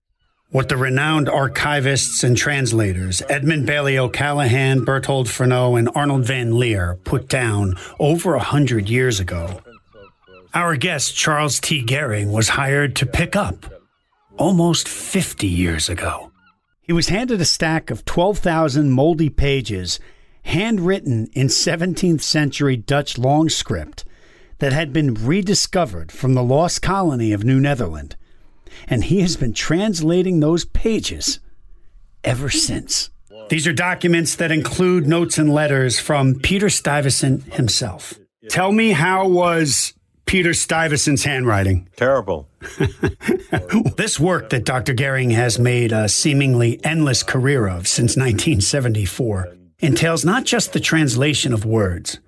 What 0.54 0.68
the 0.68 0.76
renowned 0.76 1.26
archivists 1.26 2.22
and 2.22 2.36
translators 2.36 3.20
Edmund 3.28 3.66
Bailey 3.66 3.98
O'Callaghan, 3.98 4.84
Berthold 4.84 5.26
Fernow, 5.26 5.76
and 5.76 5.90
Arnold 5.96 6.26
Van 6.26 6.56
Leer 6.56 6.96
put 7.02 7.28
down 7.28 7.74
over 7.98 8.36
a 8.36 8.38
hundred 8.38 8.88
years 8.88 9.18
ago. 9.18 9.60
Our 10.54 10.76
guest, 10.76 11.16
Charles 11.16 11.58
T. 11.58 11.84
Gehring, 11.84 12.30
was 12.30 12.50
hired 12.50 12.94
to 12.94 13.04
pick 13.04 13.34
up 13.34 13.66
almost 14.38 14.86
50 14.88 15.48
years 15.48 15.88
ago. 15.88 16.30
He 16.82 16.92
was 16.92 17.08
handed 17.08 17.40
a 17.40 17.44
stack 17.44 17.90
of 17.90 18.04
12,000 18.04 18.92
moldy 18.92 19.30
pages, 19.30 19.98
handwritten 20.44 21.30
in 21.32 21.48
17th 21.48 22.22
century 22.22 22.76
Dutch 22.76 23.18
long 23.18 23.48
script 23.48 24.04
that 24.60 24.72
had 24.72 24.92
been 24.92 25.14
rediscovered 25.14 26.12
from 26.12 26.34
the 26.34 26.44
lost 26.44 26.80
colony 26.80 27.32
of 27.32 27.42
New 27.42 27.58
Netherland. 27.58 28.14
And 28.88 29.04
he 29.04 29.20
has 29.20 29.36
been 29.36 29.52
translating 29.52 30.40
those 30.40 30.64
pages 30.64 31.40
ever 32.22 32.50
since. 32.50 33.10
These 33.50 33.66
are 33.66 33.72
documents 33.72 34.36
that 34.36 34.50
include 34.50 35.06
notes 35.06 35.38
and 35.38 35.52
letters 35.52 36.00
from 36.00 36.36
Peter 36.36 36.70
Stuyvesant 36.70 37.54
himself. 37.54 38.14
Tell 38.48 38.72
me 38.72 38.92
how 38.92 39.28
was 39.28 39.94
Peter 40.26 40.54
Stuyvesant's 40.54 41.24
handwriting? 41.24 41.88
Terrible. 41.96 42.48
this 43.96 44.18
work 44.18 44.50
that 44.50 44.64
Dr. 44.64 44.94
Gehring 44.94 45.32
has 45.32 45.58
made 45.58 45.92
a 45.92 46.08
seemingly 46.08 46.82
endless 46.84 47.22
career 47.22 47.66
of 47.66 47.86
since 47.86 48.16
1974 48.16 49.54
entails 49.80 50.24
not 50.24 50.44
just 50.44 50.72
the 50.72 50.80
translation 50.80 51.52
of 51.52 51.64
words, 51.66 52.18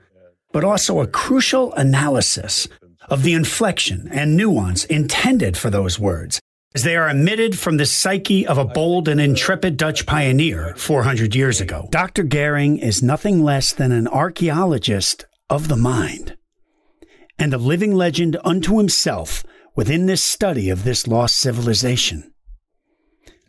but 0.53 0.65
also 0.65 1.01
a 1.01 1.07
crucial 1.07 1.73
analysis 1.75 2.69
of 3.09 3.23
the 3.23 3.35
inflection 3.35 4.09
and 4.11 4.37
nuance 4.37 4.85
intended 4.85 5.57
for 5.57 5.71
those 5.71 5.99
words 5.99 6.41
as 6.75 6.83
they 6.83 6.95
are 6.95 7.09
emitted 7.09 7.59
from 7.59 7.79
the 7.79 7.87
psyche 7.87 8.47
of 8.47 8.59
a 8.59 8.65
bold 8.65 9.09
and 9.09 9.21
intrepid 9.21 9.79
Dutch 9.79 10.05
pioneer 10.05 10.75
400 10.77 11.35
years 11.35 11.61
ago. 11.61 11.89
Dr. 11.91 12.25
Gehring 12.25 12.83
is 12.83 13.03
nothing 13.03 13.43
less 13.43 13.73
than 13.73 13.93
an 13.93 14.07
archaeologist 14.07 15.25
of 15.49 15.69
the 15.69 15.77
mind 15.77 16.37
and 17.39 17.55
a 17.55 17.59
living 17.59 17.95
legend 17.95 18.37
unto 18.45 18.79
himself 18.79 19.43
within 19.75 20.07
this 20.07 20.23
study 20.23 20.69
of 20.69 20.85
this 20.85 21.07
lost 21.07 21.37
civilization. 21.37 22.33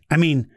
I 0.10 0.18
mean, 0.18 0.50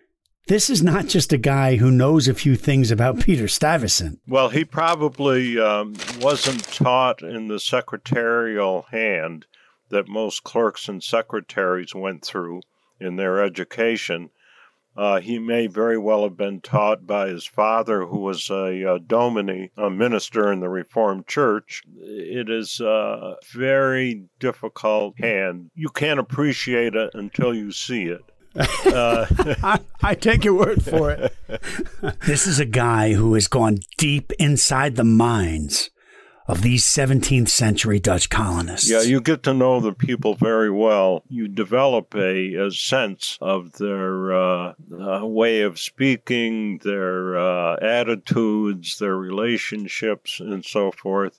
this 0.46 0.68
is 0.68 0.82
not 0.82 1.06
just 1.06 1.32
a 1.32 1.38
guy 1.38 1.76
who 1.76 1.90
knows 1.90 2.26
a 2.26 2.34
few 2.34 2.56
things 2.56 2.90
about 2.90 3.20
Peter 3.24 3.48
Stuyvesant. 3.48 4.20
Well, 4.26 4.48
he 4.48 4.64
probably 4.64 5.58
um, 5.58 5.94
wasn't 6.20 6.64
taught 6.64 7.22
in 7.22 7.48
the 7.48 7.60
secretarial 7.60 8.86
hand 8.90 9.46
that 9.90 10.08
most 10.08 10.44
clerks 10.44 10.88
and 10.88 11.02
secretaries 11.02 11.94
went 11.94 12.24
through 12.24 12.62
in 13.00 13.16
their 13.16 13.42
education. 13.42 14.30
Uh, 14.96 15.20
he 15.20 15.38
may 15.38 15.66
very 15.66 15.96
well 15.96 16.24
have 16.24 16.36
been 16.36 16.60
taught 16.60 17.06
by 17.06 17.28
his 17.28 17.46
father, 17.46 18.06
who 18.06 18.18
was 18.18 18.50
a, 18.50 18.82
a 18.82 18.98
domine, 18.98 19.70
a 19.76 19.88
minister 19.88 20.52
in 20.52 20.60
the 20.60 20.68
Reformed 20.68 21.26
Church. 21.26 21.82
It 21.96 22.50
is 22.50 22.80
a 22.80 23.36
very 23.54 24.24
difficult 24.40 25.14
hand. 25.18 25.70
You 25.74 25.90
can't 25.90 26.18
appreciate 26.20 26.94
it 26.94 27.10
until 27.14 27.54
you 27.54 27.70
see 27.70 28.04
it. 28.04 28.22
Uh, 28.54 29.26
I, 29.62 29.80
I, 30.02 30.14
take 30.14 30.44
your 30.44 30.54
word 30.54 30.82
for 30.82 31.10
it. 31.12 31.34
this 32.26 32.46
is 32.46 32.58
a 32.58 32.64
guy 32.64 33.12
who 33.14 33.34
has 33.34 33.46
gone 33.46 33.78
deep 33.96 34.32
inside 34.38 34.96
the 34.96 35.04
minds 35.04 35.90
of 36.48 36.62
these 36.62 36.84
17th 36.84 37.48
century 37.48 38.00
Dutch 38.00 38.28
colonists. 38.28 38.90
Yeah, 38.90 39.02
you 39.02 39.20
get 39.20 39.44
to 39.44 39.54
know 39.54 39.78
the 39.78 39.92
people 39.92 40.34
very 40.34 40.70
well. 40.70 41.22
You 41.28 41.46
develop 41.46 42.12
a, 42.16 42.54
a 42.54 42.72
sense 42.72 43.38
of 43.40 43.72
their 43.74 44.34
uh, 44.34 44.74
uh, 44.92 45.24
way 45.24 45.62
of 45.62 45.78
speaking, 45.78 46.78
their 46.78 47.38
uh, 47.38 47.76
attitudes, 47.76 48.98
their 48.98 49.16
relationships, 49.16 50.40
and 50.40 50.64
so 50.64 50.90
forth. 50.90 51.38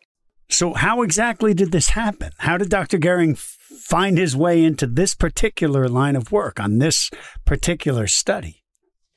So, 0.51 0.73
how 0.73 1.01
exactly 1.01 1.53
did 1.53 1.71
this 1.71 1.89
happen? 1.89 2.31
How 2.39 2.57
did 2.57 2.69
Dr. 2.69 2.97
Gehring 2.97 3.37
find 3.37 4.17
his 4.17 4.35
way 4.35 4.63
into 4.65 4.85
this 4.85 5.15
particular 5.15 5.87
line 5.87 6.17
of 6.17 6.31
work 6.31 6.59
on 6.59 6.77
this 6.77 7.09
particular 7.45 8.05
study? 8.05 8.63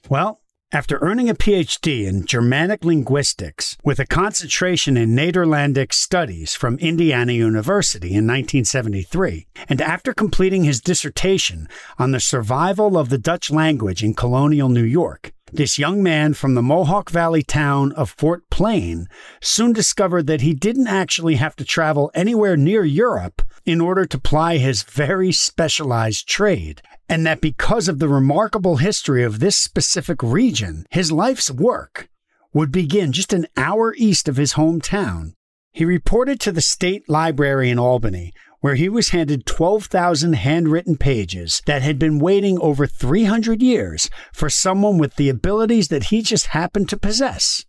Well, 0.09 0.40
after 0.70 0.99
earning 0.99 1.29
a 1.29 1.35
PhD 1.35 2.07
in 2.07 2.25
Germanic 2.25 2.85
linguistics 2.85 3.77
with 3.83 3.99
a 3.99 4.07
concentration 4.07 4.97
in 4.97 5.11
Nederlandic 5.11 5.92
studies 5.92 6.55
from 6.55 6.79
Indiana 6.79 7.33
University 7.33 8.09
in 8.09 8.27
1973, 8.27 9.47
and 9.68 9.81
after 9.81 10.14
completing 10.14 10.62
his 10.62 10.81
dissertation 10.81 11.68
on 11.99 12.12
the 12.12 12.20
survival 12.20 12.97
of 12.97 13.09
the 13.09 13.18
Dutch 13.18 13.51
language 13.51 14.05
in 14.05 14.14
colonial 14.14 14.68
New 14.68 14.85
York, 14.85 15.33
this 15.56 15.78
young 15.78 16.02
man 16.02 16.34
from 16.34 16.54
the 16.54 16.62
Mohawk 16.62 17.10
Valley 17.10 17.42
town 17.42 17.92
of 17.92 18.10
Fort 18.10 18.48
Plain 18.50 19.06
soon 19.40 19.72
discovered 19.72 20.26
that 20.26 20.40
he 20.40 20.52
didn't 20.52 20.88
actually 20.88 21.36
have 21.36 21.54
to 21.56 21.64
travel 21.64 22.10
anywhere 22.14 22.56
near 22.56 22.84
Europe 22.84 23.42
in 23.64 23.80
order 23.80 24.04
to 24.04 24.18
ply 24.18 24.56
his 24.56 24.82
very 24.82 25.30
specialized 25.30 26.28
trade, 26.28 26.82
and 27.08 27.24
that 27.26 27.40
because 27.40 27.88
of 27.88 27.98
the 27.98 28.08
remarkable 28.08 28.76
history 28.76 29.22
of 29.22 29.38
this 29.38 29.56
specific 29.56 30.22
region, 30.22 30.86
his 30.90 31.12
life's 31.12 31.50
work 31.50 32.08
would 32.52 32.72
begin 32.72 33.12
just 33.12 33.32
an 33.32 33.46
hour 33.56 33.94
east 33.96 34.28
of 34.28 34.36
his 34.36 34.54
hometown. 34.54 35.34
He 35.72 35.84
reported 35.84 36.38
to 36.40 36.52
the 36.52 36.60
State 36.60 37.08
Library 37.08 37.70
in 37.70 37.78
Albany, 37.78 38.32
where 38.64 38.77
he 38.77 38.88
was 38.88 39.11
handed 39.11 39.44
12,000 39.44 40.33
handwritten 40.33 40.96
pages 40.96 41.61
that 41.66 41.83
had 41.83 41.98
been 41.98 42.18
waiting 42.18 42.59
over 42.62 42.87
300 42.87 43.61
years 43.61 44.09
for 44.33 44.48
someone 44.48 44.96
with 44.96 45.16
the 45.16 45.29
abilities 45.29 45.88
that 45.88 46.05
he 46.05 46.22
just 46.22 46.46
happened 46.46 46.88
to 46.88 46.96
possess 46.96 47.66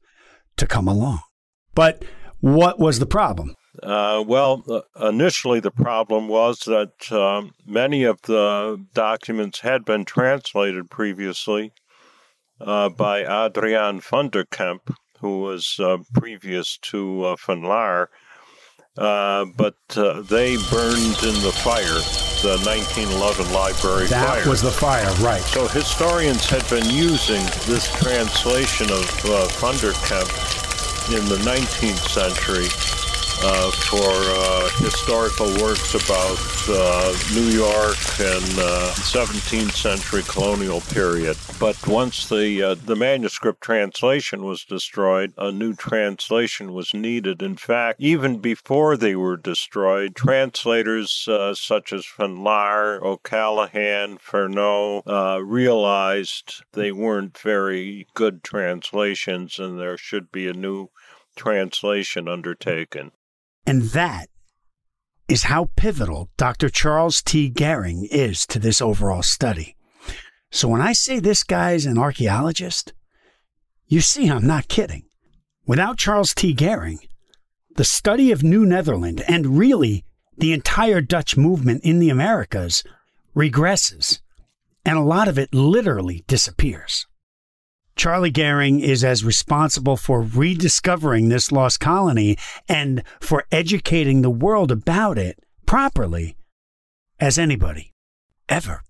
to 0.56 0.66
come 0.66 0.88
along. 0.88 1.20
But 1.74 2.06
what 2.40 2.80
was 2.80 3.00
the 3.00 3.06
problem? 3.06 3.56
Uh, 3.84 4.24
well, 4.26 4.64
uh, 4.70 5.10
initially 5.10 5.60
the 5.60 5.70
problem 5.70 6.30
was 6.30 6.60
that 6.60 7.12
um, 7.12 7.52
many 7.66 8.06
of 8.06 8.22
the 8.22 8.82
documents 8.94 9.60
had 9.60 9.84
been 9.84 10.06
translated 10.06 10.90
previously 10.90 11.74
uh, 12.62 12.88
by 12.88 13.46
Adrian 13.46 14.00
van 14.00 14.30
der 14.30 14.46
Kemp, 14.46 14.96
who 15.20 15.42
was 15.42 15.76
uh, 15.78 15.98
previous 16.14 16.78
to 16.84 17.26
uh, 17.26 17.36
Van 17.46 17.64
Laer, 17.64 18.10
uh, 18.98 19.46
but 19.58 19.76
uh, 19.98 20.22
they 20.22 20.58
burned 20.72 21.20
in 21.24 21.36
the 21.44 21.54
fire, 21.64 22.00
the 22.42 22.58
1911 22.64 23.52
library 23.52 24.08
that 24.08 24.28
fire. 24.28 24.44
That 24.44 24.50
was 24.50 24.62
the 24.62 24.72
fire, 24.72 25.12
right. 25.16 25.42
So 25.42 25.68
historians 25.68 26.50
had 26.50 26.68
been 26.70 26.90
using 26.90 27.44
this 27.68 27.92
translation 28.00 28.92
of 28.92 29.26
uh, 29.26 29.48
Van 29.60 29.76
in 31.14 31.26
the 31.30 31.38
19th 31.46 32.08
century 32.10 32.95
uh, 33.44 33.72
for 33.72 34.12
uh, 34.12 34.70
historical 34.78 35.48
works 35.62 35.94
about 35.94 36.38
uh, 36.70 37.16
New 37.34 37.50
York 37.50 37.98
and 38.20 38.44
17th 39.06 39.68
uh, 39.68 39.72
century 39.72 40.24
colonial 40.28 40.82
period. 40.82 41.38
But 41.60 41.88
once 41.88 42.28
the 42.28 42.62
uh, 42.64 42.76
the 42.76 42.96
manuscript 42.96 43.62
translation 43.62 44.44
was 44.44 44.64
destroyed, 44.66 45.34
a 45.38 45.52
new 45.52 45.74
translation 45.74 46.74
was 46.74 46.94
needed. 46.94 47.42
In 47.42 47.56
fact, 47.58 48.00
even 48.00 48.40
before 48.40 48.98
they 48.98 49.16
were 49.16 49.38
destroyed, 49.38 50.16
translators 50.16 51.28
uh, 51.28 51.54
such 51.54 51.94
as 51.94 52.06
Van 52.18 52.44
Laer, 52.44 53.04
O'Callaghan, 53.04 54.18
Fernow 54.18 55.04
realized 55.46 56.64
they 56.74 56.92
weren't 56.92 57.38
very 57.38 58.08
good 58.14 58.44
translations, 58.44 59.60
and 59.60 59.80
there 59.80 59.98
should 59.98 60.32
be 60.32 60.48
a 60.48 60.54
new 60.54 60.90
translation 61.36 62.28
undertaken. 62.28 63.12
And 63.66 63.84
that 63.84 64.30
is 65.28 65.44
how 65.44 65.70
pivotal 65.76 66.30
Dr. 66.38 66.70
Charles 66.70 67.22
T. 67.22 67.50
Gehring 67.50 68.08
is 68.12 68.46
to 68.48 68.60
this 68.60 68.82
overall 68.82 69.24
study. 69.24 69.76
So 70.52 70.68
when 70.68 70.82
I 70.82 70.94
say 70.94 71.20
this 71.20 71.44
guy's 71.44 71.86
an 71.86 71.98
archaeologist, 71.98 72.94
you 73.88 74.02
see 74.02 74.28
I'm 74.28 74.46
not 74.46 74.68
kidding. 74.68 75.04
Without 75.66 75.98
Charles 75.98 76.34
T. 76.34 76.54
Gehring, 76.54 77.00
the 77.76 77.84
study 77.84 78.32
of 78.32 78.44
New 78.44 78.66
Netherland 78.66 79.24
and 79.28 79.58
really 79.58 80.06
the 80.38 80.54
entire 80.54 81.02
Dutch 81.02 81.36
movement 81.36 81.84
in 81.84 82.00
the 82.00 82.10
Americas 82.10 82.84
regresses, 83.36 84.20
and 84.86 84.98
a 84.98 85.02
lot 85.02 85.28
of 85.28 85.40
it 85.40 85.54
literally 85.54 86.24
disappears. 86.28 87.08
Charlie 87.96 88.32
Gehring 88.32 88.82
is 88.82 89.04
as 89.04 89.24
responsible 89.24 89.96
for 89.96 90.22
rediscovering 90.22 91.30
this 91.30 91.52
lost 91.52 91.80
colony 91.80 92.38
and 92.68 93.04
for 93.22 93.46
educating 93.52 94.22
the 94.22 94.30
world 94.30 94.72
about 94.72 95.18
it 95.18 95.40
properly 95.66 96.36
as 97.20 97.40
anybody 97.40 97.94
ever. 98.50 98.82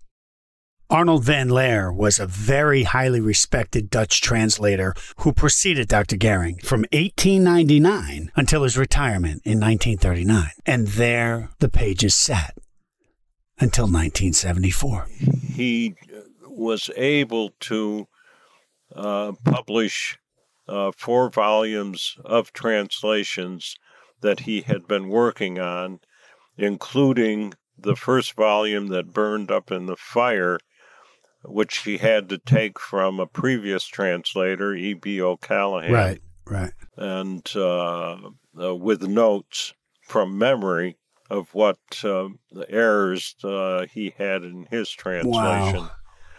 Arnold 0.89 1.23
van 1.23 1.49
Laer 1.49 1.91
was 1.91 2.19
a 2.19 2.27
very 2.27 2.83
highly 2.83 3.19
respected 3.19 3.89
Dutch 3.89 4.21
translator 4.21 4.93
who 5.17 5.33
preceded 5.33 5.87
Dr. 5.87 6.15
Gehring 6.15 6.63
from 6.63 6.81
1899 6.91 8.31
until 8.35 8.63
his 8.63 8.77
retirement 8.77 9.41
in 9.43 9.59
1939. 9.59 10.51
And 10.65 10.87
there 10.89 11.49
the 11.59 11.69
pages 11.69 12.13
sat 12.13 12.55
until 13.59 13.85
1974. 13.85 15.07
He 15.55 15.95
was 16.47 16.91
able 16.95 17.51
to 17.61 18.07
uh, 18.95 19.33
publish 19.43 20.17
uh, 20.67 20.91
four 20.95 21.29
volumes 21.29 22.17
of 22.23 22.53
translations 22.53 23.75
that 24.21 24.41
he 24.41 24.61
had 24.61 24.87
been 24.87 25.09
working 25.09 25.59
on, 25.59 25.99
including 26.57 27.53
the 27.77 27.95
first 27.95 28.33
volume 28.33 28.87
that 28.87 29.13
burned 29.13 29.51
up 29.51 29.71
in 29.71 29.85
the 29.85 29.97
fire, 29.97 30.57
which 31.43 31.79
he 31.79 31.97
had 31.97 32.29
to 32.29 32.37
take 32.37 32.79
from 32.79 33.19
a 33.19 33.27
previous 33.27 33.85
translator, 33.85 34.73
E.B. 34.73 35.21
O'Callaghan. 35.21 35.91
Right, 35.91 36.21
right. 36.45 36.73
And 36.97 37.47
uh, 37.55 38.17
uh, 38.59 38.75
with 38.75 39.03
notes 39.03 39.73
from 40.01 40.37
memory 40.37 40.97
of 41.29 41.53
what 41.53 41.79
uh, 42.03 42.29
the 42.51 42.65
errors 42.69 43.35
uh, 43.43 43.85
he 43.91 44.13
had 44.17 44.43
in 44.43 44.67
his 44.69 44.89
translation. 44.89 45.81
Wow. 45.81 45.91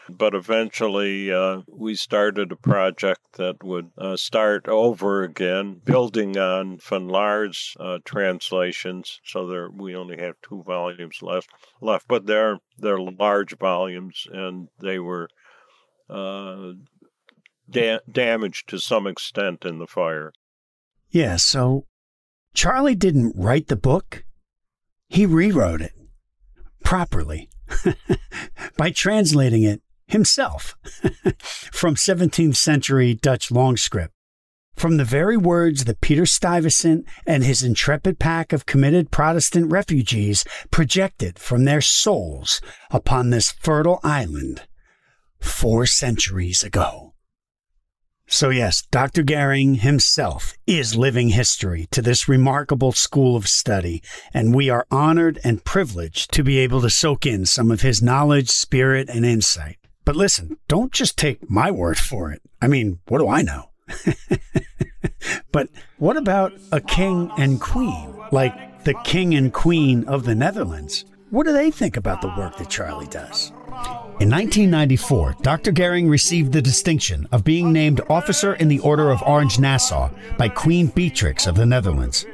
But 0.09 0.35
eventually, 0.35 1.33
uh, 1.33 1.63
we 1.69 1.95
started 1.95 2.53
a 2.53 2.57
project 2.57 3.21
that 3.35 3.63
would 3.63 3.91
uh, 3.99 4.17
start 4.17 4.69
over 4.69 5.23
again, 5.23 5.81
building 5.85 6.37
on 6.37 6.79
Van 6.79 7.09
Laer's 7.09 7.77
uh, 7.81 7.99
translations. 8.05 9.21
So 9.25 9.47
there, 9.47 9.69
we 9.71 9.97
only 9.97 10.19
have 10.19 10.37
two 10.43 10.63
volumes 10.65 11.19
left. 11.23 11.51
Left, 11.81 12.07
but 12.09 12.27
they're 12.27 12.59
they're 12.79 13.01
large 13.01 13.57
volumes, 13.59 14.27
and 14.33 14.69
they 14.81 14.99
were 14.99 15.29
uh, 16.09 16.73
da- 17.69 18.01
damaged 18.11 18.69
to 18.69 18.79
some 18.79 19.07
extent 19.07 19.65
in 19.65 19.79
the 19.79 19.87
fire. 19.87 20.33
Yeah. 21.11 21.37
So 21.37 21.87
Charlie 22.55 22.95
didn't 22.95 23.35
write 23.37 23.69
the 23.69 23.77
book; 23.77 24.25
he 25.09 25.27
rewrote 25.27 25.83
it 25.83 25.93
properly 26.85 27.51
by 28.77 28.91
translating 28.91 29.65
it 29.65 29.83
himself 30.09 30.77
from 31.73 31.95
17th 31.95 32.57
century 32.57 33.15
Dutch 33.15 33.51
long 33.51 33.77
script. 33.77 34.13
From 34.77 34.99
the 34.99 35.05
very 35.05 35.39
words 35.39 35.85
that 35.85 36.03
Peter 36.03 36.27
Stuyvesant 36.27 37.07
and 37.27 37.43
his 37.43 37.63
intrepid 37.63 38.19
pack 38.19 38.53
of 38.53 38.67
committed 38.67 39.11
Protestant 39.11 39.71
refugees 39.71 40.45
projected 40.71 41.39
from 41.39 41.65
their 41.65 41.81
souls 41.81 42.61
upon 42.91 43.31
this 43.31 43.53
fertile 43.53 44.01
island 44.05 44.67
four 45.41 45.87
centuries 45.87 46.63
ago. 46.63 47.15
So, 48.29 48.51
yes, 48.51 48.83
Dr. 48.91 49.23
Gehring 49.23 49.79
himself 49.79 50.53
is 50.67 50.97
living 50.97 51.29
history 51.29 51.87
to 51.93 52.03
this 52.03 52.29
remarkable 52.29 52.91
school 52.91 53.37
of 53.37 53.47
study, 53.47 54.03
and 54.35 54.53
we 54.53 54.69
are 54.69 54.87
honored 54.91 55.39
and 55.45 55.65
privileged 55.65 56.33
to 56.33 56.43
be 56.43 56.59
able 56.59 56.81
to 56.81 56.91
soak 56.91 57.25
in 57.25 57.47
some 57.47 57.71
of 57.71 57.83
his 57.83 58.03
knowledge, 58.03 58.51
spirit, 58.51 59.09
and 59.09 59.25
insight. 59.25 59.79
But 60.07 60.17
listen, 60.17 60.57
don't 60.69 60.93
just 60.93 61.19
take 61.19 61.51
my 61.51 61.71
word 61.71 61.99
for 61.99 62.31
it. 62.31 62.41
I 62.63 62.69
mean, 62.69 63.01
what 63.09 63.19
do 63.19 63.29
I 63.29 63.43
know? 63.43 63.71
but 65.53 65.69
what 65.99 66.17
about 66.17 66.53
a 66.71 66.81
king 66.81 67.31
and 67.37 67.61
queen, 67.61 68.15
like 68.31 68.85
the 68.85 68.95
king 69.05 69.35
and 69.35 69.53
queen 69.53 70.05
of 70.05 70.25
the 70.25 70.37
Netherlands? 70.37 71.05
What 71.31 71.45
do 71.45 71.53
they 71.53 71.73
think 71.73 71.97
about 71.97 72.23
the 72.23 72.33
work 72.39 72.57
that 72.57 72.71
Charlie 72.71 73.09
does? 73.09 73.51
In 74.21 74.31
1994, 74.31 75.39
Dr. 75.43 75.73
Gehring 75.73 76.09
received 76.09 76.53
the 76.53 76.63
distinction 76.63 77.27
of 77.33 77.43
being 77.43 77.73
named 77.73 78.01
Officer 78.09 78.55
in 78.55 78.69
the 78.69 78.79
Order 78.79 79.11
of 79.11 79.25
Orange 79.25 79.59
Nassau 79.59 80.11
by 80.39 80.49
Queen 80.49 80.87
Beatrix 80.87 81.49
of 81.49 81.57
the 81.57 81.67
Netherlands. 81.67 82.25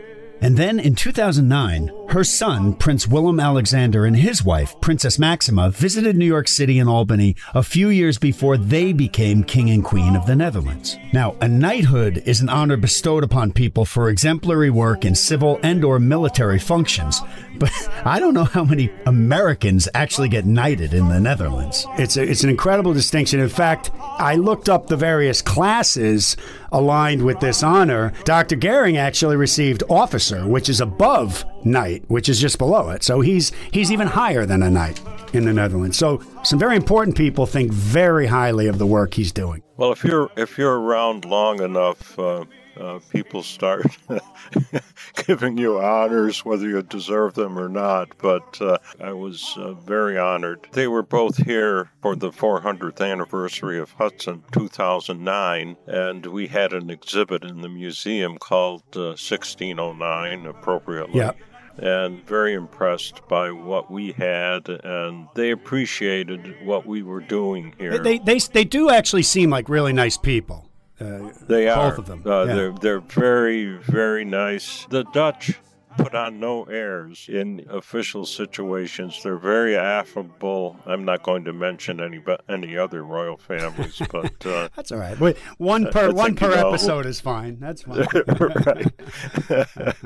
And 0.43 0.57
then 0.57 0.81
in 0.81 0.97
2009, 0.97 1.93
her 2.09 2.25
son, 2.25 2.75
Prince 2.75 3.07
Willem 3.07 3.39
Alexander, 3.39 4.05
and 4.05 4.17
his 4.17 4.45
wife, 4.45 4.79
Princess 4.81 5.17
Maxima, 5.17 5.71
visited 5.71 6.17
New 6.17 6.27
York 6.27 6.49
City 6.49 6.81
and 6.81 6.89
Albany 6.89 7.37
a 7.55 7.63
few 7.63 7.91
years 7.91 8.19
before 8.19 8.57
they 8.57 8.93
became 8.93 9.45
King 9.45 9.71
and 9.71 9.85
Queen 9.85 10.17
of 10.17 10.27
the 10.27 10.35
Netherlands. 10.35 10.99
Now, 11.13 11.37
a 11.41 11.47
knighthood 11.47 12.25
is 12.27 12.41
an 12.41 12.49
honor 12.49 12.77
bestowed 12.77 13.23
upon 13.23 13.53
people 13.53 13.85
for 13.85 14.11
exemplary 14.11 14.69
work 14.69 15.05
in 15.05 15.15
civil 15.15 15.61
and 15.63 15.85
or 15.85 16.01
military 16.01 16.59
functions, 16.59 17.21
but 17.57 17.71
I 18.05 18.19
don't 18.19 18.35
know 18.35 18.45
how 18.45 18.65
many 18.65 18.91
Americans 19.07 19.89
actually 19.95 20.29
get 20.29 20.45
knighted 20.45 20.93
in 20.93 21.09
the 21.09 21.21
Netherlands. 21.21 21.87
It's 21.99 22.17
a, 22.17 22.23
it's 22.25 22.43
an 22.43 22.51
incredible 22.51 22.93
distinction. 22.93 23.39
In 23.39 23.49
fact, 23.49 23.93
I 24.01 24.35
looked 24.35 24.69
up 24.69 24.89
the 24.89 24.97
various 24.97 25.41
classes 25.41 26.37
aligned 26.73 27.23
with 27.23 27.41
this 27.41 27.63
honor. 27.63 28.13
Dr. 28.25 28.57
Gehring 28.57 28.97
actually 28.97 29.37
received 29.37 29.83
officer, 29.89 30.47
which 30.47 30.69
is 30.69 30.81
above 30.81 31.45
knight, 31.65 32.05
which 32.09 32.29
is 32.29 32.41
just 32.41 32.59
below 32.59 32.91
it. 32.91 33.03
So 33.03 33.21
he's 33.21 33.53
he's 33.71 33.93
even 33.93 34.09
higher 34.09 34.47
than 34.47 34.63
a 34.63 34.71
knight 34.71 35.01
in 35.33 35.45
the 35.45 35.53
Netherlands. 35.53 35.97
So 35.97 36.23
some 36.43 36.59
very 36.59 36.77
important 36.77 37.17
people 37.17 37.47
think 37.47 37.73
very 37.73 38.27
highly 38.27 38.67
of 38.67 38.79
the 38.79 38.87
work 38.87 39.15
he's 39.15 39.33
doing. 39.33 39.63
Well, 39.77 39.93
if 39.93 40.05
you're 40.05 40.31
if 40.37 40.59
you're 40.59 40.79
around 40.79 41.25
long 41.25 41.63
enough, 41.63 42.19
uh, 42.19 42.45
uh, 42.83 42.99
people 43.11 43.43
start 43.43 43.87
giving 45.27 45.57
you 45.57 45.79
honors, 45.79 46.45
whether 46.45 46.69
you 46.69 46.83
deserve 46.83 47.35
them 47.35 47.59
or 47.59 47.69
not. 47.69 48.17
But 48.19 48.61
uh, 48.61 48.79
I 49.01 49.13
was 49.13 49.55
uh, 49.57 49.75
very 49.75 50.19
honored. 50.19 50.67
They 50.73 50.89
were 50.89 51.03
both 51.03 51.37
here 51.37 51.91
for 52.01 52.17
the 52.17 52.31
400th 52.31 53.01
anniversary 53.01 53.79
of 53.79 53.93
Hudson, 53.93 54.43
2009, 54.53 55.77
and 55.87 56.27
we 56.27 56.49
had 56.49 56.73
an 56.73 56.91
exhibit 56.91 57.45
in 57.45 57.61
the 57.61 57.69
museum 57.69 58.37
called 58.39 58.83
1609, 58.95 60.47
uh, 60.47 60.51
appropriately. 60.51 61.19
Yeah 61.19 61.33
and 61.79 62.23
very 62.27 62.53
impressed 62.53 63.27
by 63.29 63.51
what 63.51 63.91
we 63.91 64.13
had, 64.13 64.69
and 64.69 65.27
they 65.35 65.51
appreciated 65.51 66.55
what 66.67 66.87
we 66.87 67.03
were 67.03 67.23
doing 67.23 67.75
here. 67.79 67.99
They 67.99 68.19
they 68.19 68.39
they 68.39 68.65
do 68.65 68.91
actually 68.91 69.23
seem 69.23 69.49
like 69.49 69.71
really 69.71 69.95
nice 69.95 70.19
people. 70.19 70.71
Uh, 71.01 71.31
they 71.49 71.69
are 71.69 71.91
both 71.91 71.99
of 71.99 72.07
them. 72.07 72.23
Uh, 72.25 72.45
yeah. 72.45 72.55
They're 72.55 72.73
they're 72.73 73.01
very 73.01 73.77
very 73.79 74.25
nice. 74.25 74.87
The 74.87 75.05
Dutch 75.05 75.59
put 75.97 76.15
on 76.15 76.41
no 76.41 76.65
airs 76.65 77.29
in 77.29 77.67
official 77.71 78.25
situations. 78.27 79.21
They're 79.23 79.37
very 79.37 79.77
affable. 79.77 80.77
I'm 80.87 81.05
not 81.05 81.23
going 81.23 81.45
to 81.45 81.53
mention 81.53 82.01
any 82.01 82.19
but 82.19 82.43
any 82.49 82.77
other 82.77 83.03
royal 83.05 83.37
families, 83.37 84.01
but 84.11 84.47
uh, 84.47 84.69
that's 84.75 84.93
all 84.93 84.99
right. 84.99 85.19
Wait, 85.19 85.39
one 85.59 85.91
per 85.91 86.11
one 86.11 86.35
per 86.35 86.53
episode 86.53 87.07
is 87.07 87.21
fine. 87.21 87.59
That's 87.61 87.83
fine. 87.83 88.07
right. 88.39 89.97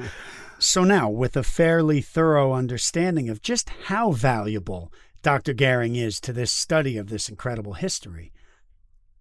so 0.59 0.85
now, 0.85 1.09
with 1.09 1.37
a 1.37 1.43
fairly 1.43 2.01
thorough 2.01 2.53
understanding 2.53 3.29
of 3.29 3.43
just 3.43 3.69
how 3.87 4.13
valuable 4.13 4.93
Dr. 5.23 5.55
Gehring 5.55 5.97
is 5.97 6.21
to 6.21 6.33
this 6.33 6.53
study 6.53 6.97
of 6.97 7.09
this 7.09 7.29
incredible 7.29 7.75
history, 7.75 8.33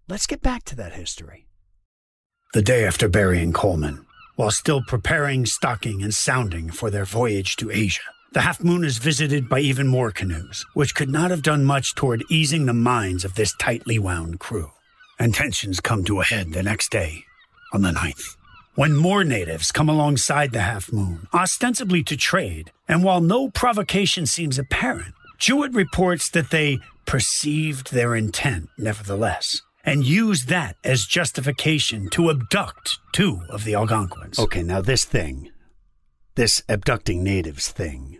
let's 0.08 0.26
get 0.26 0.42
back 0.42 0.64
to 0.64 0.76
that 0.76 0.92
history. 0.92 1.45
The 2.56 2.62
day 2.62 2.86
after 2.86 3.06
burying 3.06 3.52
Coleman, 3.52 4.06
while 4.36 4.50
still 4.50 4.80
preparing, 4.80 5.44
stocking, 5.44 6.02
and 6.02 6.14
sounding 6.14 6.70
for 6.70 6.88
their 6.88 7.04
voyage 7.04 7.54
to 7.56 7.70
Asia, 7.70 8.00
the 8.32 8.40
Half 8.40 8.64
Moon 8.64 8.82
is 8.82 8.96
visited 8.96 9.46
by 9.46 9.60
even 9.60 9.86
more 9.86 10.10
canoes, 10.10 10.64
which 10.72 10.94
could 10.94 11.10
not 11.10 11.30
have 11.30 11.42
done 11.42 11.66
much 11.66 11.94
toward 11.94 12.24
easing 12.30 12.64
the 12.64 12.72
minds 12.72 13.26
of 13.26 13.34
this 13.34 13.54
tightly 13.60 13.98
wound 13.98 14.40
crew. 14.40 14.70
And 15.18 15.34
tensions 15.34 15.80
come 15.80 16.02
to 16.04 16.22
a 16.22 16.24
head 16.24 16.54
the 16.54 16.62
next 16.62 16.90
day, 16.90 17.24
on 17.74 17.82
the 17.82 17.90
9th, 17.90 18.38
when 18.74 18.96
more 18.96 19.22
natives 19.22 19.70
come 19.70 19.90
alongside 19.90 20.52
the 20.52 20.62
Half 20.62 20.90
Moon, 20.90 21.28
ostensibly 21.34 22.02
to 22.04 22.16
trade, 22.16 22.72
and 22.88 23.04
while 23.04 23.20
no 23.20 23.50
provocation 23.50 24.24
seems 24.24 24.58
apparent, 24.58 25.12
Juet 25.36 25.74
reports 25.74 26.30
that 26.30 26.48
they 26.48 26.78
perceived 27.04 27.92
their 27.92 28.16
intent 28.16 28.70
nevertheless 28.78 29.60
and 29.86 30.04
use 30.04 30.46
that 30.46 30.76
as 30.82 31.06
justification 31.06 32.10
to 32.10 32.28
abduct 32.28 32.98
two 33.12 33.42
of 33.48 33.64
the 33.64 33.74
Algonquins. 33.74 34.38
Okay, 34.38 34.64
now 34.64 34.80
this 34.80 35.04
thing, 35.04 35.52
this 36.34 36.62
abducting 36.68 37.22
natives 37.22 37.68
thing, 37.68 38.18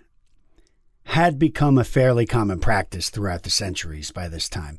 had 1.07 1.38
become 1.38 1.76
a 1.76 1.85
fairly 1.85 2.24
common 2.24 2.61
practice 2.61 3.11
throughout 3.11 3.42
the 3.42 3.50
centuries 3.50 4.12
by 4.12 4.29
this 4.29 4.48
time. 4.48 4.79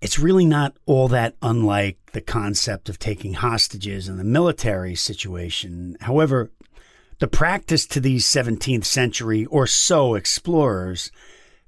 It's 0.00 0.18
really 0.18 0.46
not 0.46 0.76
all 0.86 1.08
that 1.08 1.36
unlike 1.42 1.98
the 2.12 2.20
concept 2.20 2.88
of 2.88 2.98
taking 2.98 3.34
hostages 3.34 4.08
in 4.08 4.16
the 4.16 4.24
military 4.24 4.94
situation. 4.94 5.96
However, 6.00 6.50
the 7.18 7.28
practice 7.28 7.86
to 7.86 8.00
these 8.00 8.26
17th 8.26 8.84
century 8.84 9.46
or 9.46 9.66
so 9.66 10.14
explorers 10.14 11.10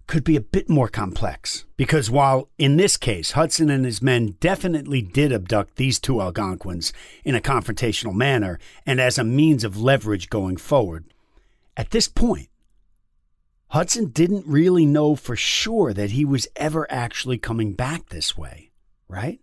could 0.09 0.25
be 0.25 0.35
a 0.35 0.41
bit 0.41 0.69
more 0.69 0.89
complex. 0.89 1.67
Because 1.77 2.11
while 2.11 2.49
in 2.59 2.77
this 2.77 2.97
case, 2.97 3.33
Hudson 3.33 3.71
and 3.71 3.85
his 3.85 4.03
men 4.03 4.37
definitely 4.41 5.03
did 5.03 5.33
abduct 5.33 5.77
these 5.77 6.01
two 6.01 6.21
Algonquins 6.21 6.93
in 7.25 7.37
a 7.37 7.41
confrontational 7.41 8.15
manner 8.15 8.59
and 8.85 9.01
as 9.01 9.19
a 9.19 9.25
means 9.25 9.63
of 9.63 9.81
leverage 9.81 10.31
going 10.31 10.57
forward, 10.57 11.05
at 11.77 11.91
this 11.91 12.09
point, 12.09 12.49
Hudson 13.69 14.07
didn't 14.07 14.47
really 14.47 14.87
know 14.87 15.15
for 15.15 15.37
sure 15.37 15.93
that 15.93 16.13
he 16.13 16.25
was 16.25 16.49
ever 16.57 16.91
actually 16.91 17.37
coming 17.37 17.75
back 17.75 18.09
this 18.09 18.37
way, 18.37 18.71
right? 19.09 19.41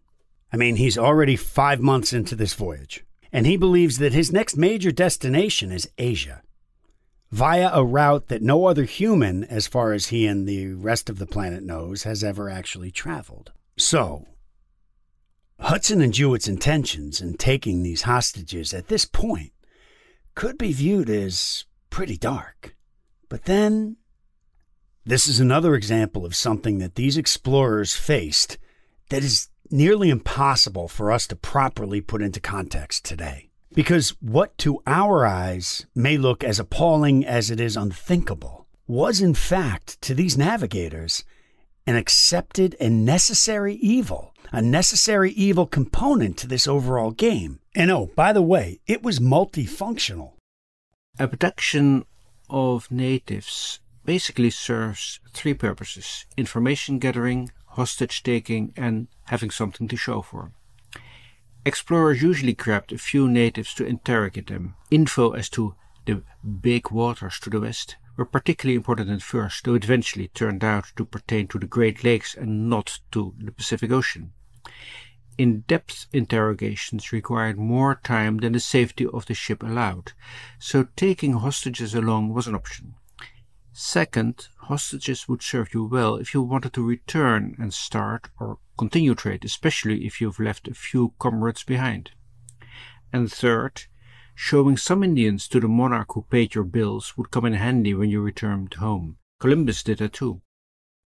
I 0.52 0.58
mean, 0.58 0.78
he's 0.78 0.98
already 0.98 1.36
five 1.36 1.80
months 1.80 2.12
into 2.12 2.36
this 2.36 2.56
voyage, 2.56 3.06
and 3.32 3.46
he 3.46 3.56
believes 3.56 4.00
that 4.00 4.14
his 4.14 4.32
next 4.32 4.58
major 4.58 4.92
destination 4.92 5.72
is 5.72 5.88
Asia 6.00 6.42
via 7.36 7.70
a 7.74 7.84
route 7.84 8.30
that 8.30 8.42
no 8.42 8.66
other 8.66 8.86
human, 8.86 9.44
as 9.44 9.68
far 9.68 9.92
as 9.92 10.08
he 10.08 10.26
and 10.26 10.48
the 10.48 10.68
rest 10.68 11.10
of 11.10 11.20
the 11.20 11.26
planet 11.26 11.62
knows, 11.62 12.04
has 12.04 12.24
ever 12.24 12.50
actually 12.50 12.90
traveled. 12.92 13.52
So, 13.78 14.26
Hudson 15.60 16.00
and 16.00 16.14
Juet's 16.14 16.48
intentions 16.48 17.20
in 17.20 17.36
taking 17.36 17.84
these 17.84 18.04
hostages 18.04 18.74
at 18.74 18.88
this 18.88 19.04
point 19.04 19.52
could 20.34 20.58
be 20.58 20.72
viewed 20.72 21.10
as 21.10 21.66
pretty 21.90 22.16
dark. 22.16 22.74
But 23.28 23.44
then, 23.44 23.98
this 25.04 25.28
is 25.28 25.42
another 25.42 25.76
example 25.76 26.26
of 26.26 26.38
something 26.38 26.78
that 26.78 26.96
these 26.96 27.18
explorers 27.18 27.98
faced 27.98 28.58
that 29.10 29.26
is 29.26 29.50
nearly 29.70 30.10
impossible 30.10 30.88
for 30.88 31.12
us 31.12 31.28
to 31.28 31.36
properly 31.36 32.00
put 32.00 32.22
into 32.22 32.40
context 32.40 33.04
today. 33.04 33.50
Because 33.76 34.12
what 34.22 34.58
to 34.60 34.82
our 34.88 35.26
eyes 35.26 35.86
may 35.94 36.18
look 36.18 36.46
as 36.46 36.60
appalling 36.60 37.26
as 37.26 37.52
it 37.52 37.60
is 37.60 37.76
unthinkable 37.76 38.68
was, 38.88 39.22
in 39.22 39.34
fact, 39.34 40.02
to 40.04 40.16
these 40.16 40.38
navigators, 40.38 41.26
an 41.86 41.98
accepted 41.98 42.78
and 42.80 43.04
necessary 43.04 43.76
evil, 43.76 44.34
a 44.54 44.62
necessary 44.62 45.32
evil 45.32 45.68
component 45.68 46.38
to 46.38 46.48
this 46.48 46.68
overall 46.68 47.12
game. 47.12 47.60
And 47.76 47.92
oh, 47.92 48.12
by 48.16 48.32
the 48.32 48.42
way, 48.42 48.80
it 48.88 49.04
was 49.04 49.20
multifunctional. 49.20 50.32
Abduction 51.20 52.06
of 52.50 52.90
natives 52.90 53.82
basically 54.06 54.52
serves 54.52 55.20
three 55.34 55.54
purposes 55.54 56.26
information 56.38 56.98
gathering, 56.98 57.52
hostage 57.72 58.24
taking, 58.24 58.72
and 58.78 59.10
having 59.26 59.50
something 59.50 59.90
to 59.90 59.98
show 59.98 60.22
for. 60.22 60.54
Explorers 61.68 62.22
usually 62.22 62.54
grabbed 62.54 62.94
a 62.94 62.98
few 63.00 63.28
natives 63.28 63.74
to 63.74 63.86
interrogate 63.88 64.48
them. 64.48 64.76
Info 64.92 65.32
as 65.32 65.50
to 65.50 65.74
the 66.06 66.22
big 66.62 66.92
waters 66.92 67.40
to 67.40 67.50
the 67.50 67.60
west 67.60 67.96
were 68.16 68.26
particularly 68.26 68.76
important 68.76 69.10
at 69.10 69.24
first, 69.24 69.66
though 69.66 69.74
eventually 69.74 70.28
turned 70.28 70.64
out 70.64 70.92
to 70.96 71.04
pertain 71.06 71.48
to 71.48 71.58
the 71.58 71.66
Great 71.66 72.04
Lakes 72.04 72.36
and 72.36 72.70
not 72.70 73.00
to 73.12 73.34
the 73.40 73.52
Pacific 73.52 73.92
Ocean. 73.92 74.32
In-depth 75.40 76.06
interrogations 76.14 77.12
required 77.12 77.58
more 77.58 78.00
time 78.04 78.38
than 78.38 78.54
the 78.54 78.60
safety 78.60 79.08
of 79.08 79.26
the 79.26 79.34
ship 79.34 79.64
allowed, 79.64 80.14
so 80.60 80.88
taking 80.96 81.34
hostages 81.34 81.96
along 81.96 82.34
was 82.34 82.46
an 82.48 82.56
option. 82.56 82.94
Second, 83.78 84.48
hostages 84.70 85.28
would 85.28 85.44
serve 85.44 85.74
you 85.74 85.84
well 85.84 86.16
if 86.16 86.34
you 86.34 86.42
wanted 86.42 86.72
to 86.72 86.82
return 86.82 87.58
and 87.60 87.74
start 87.74 88.30
or 88.40 88.60
continue 88.78 89.14
trade, 89.14 89.44
especially 89.44 90.06
if 90.06 90.22
you've 90.22 90.40
left 90.40 90.70
a 90.70 90.74
few 90.74 91.14
comrades 91.20 91.62
behind. 91.66 92.12
And 93.12 93.30
third, 93.30 93.84
showing 94.34 94.78
some 94.78 95.04
Indians 95.04 95.50
to 95.50 95.60
the 95.60 95.68
monarch 95.68 96.14
who 96.14 96.22
paid 96.22 96.56
your 96.56 96.64
bills 96.64 97.18
would 97.18 97.32
come 97.32 97.44
in 97.44 97.52
handy 97.52 97.94
when 97.94 98.10
you 98.10 98.22
returned 98.22 98.76
home. 98.76 99.18
Columbus 99.42 99.84
did 99.84 99.98
that 99.98 100.14
too. 100.14 100.42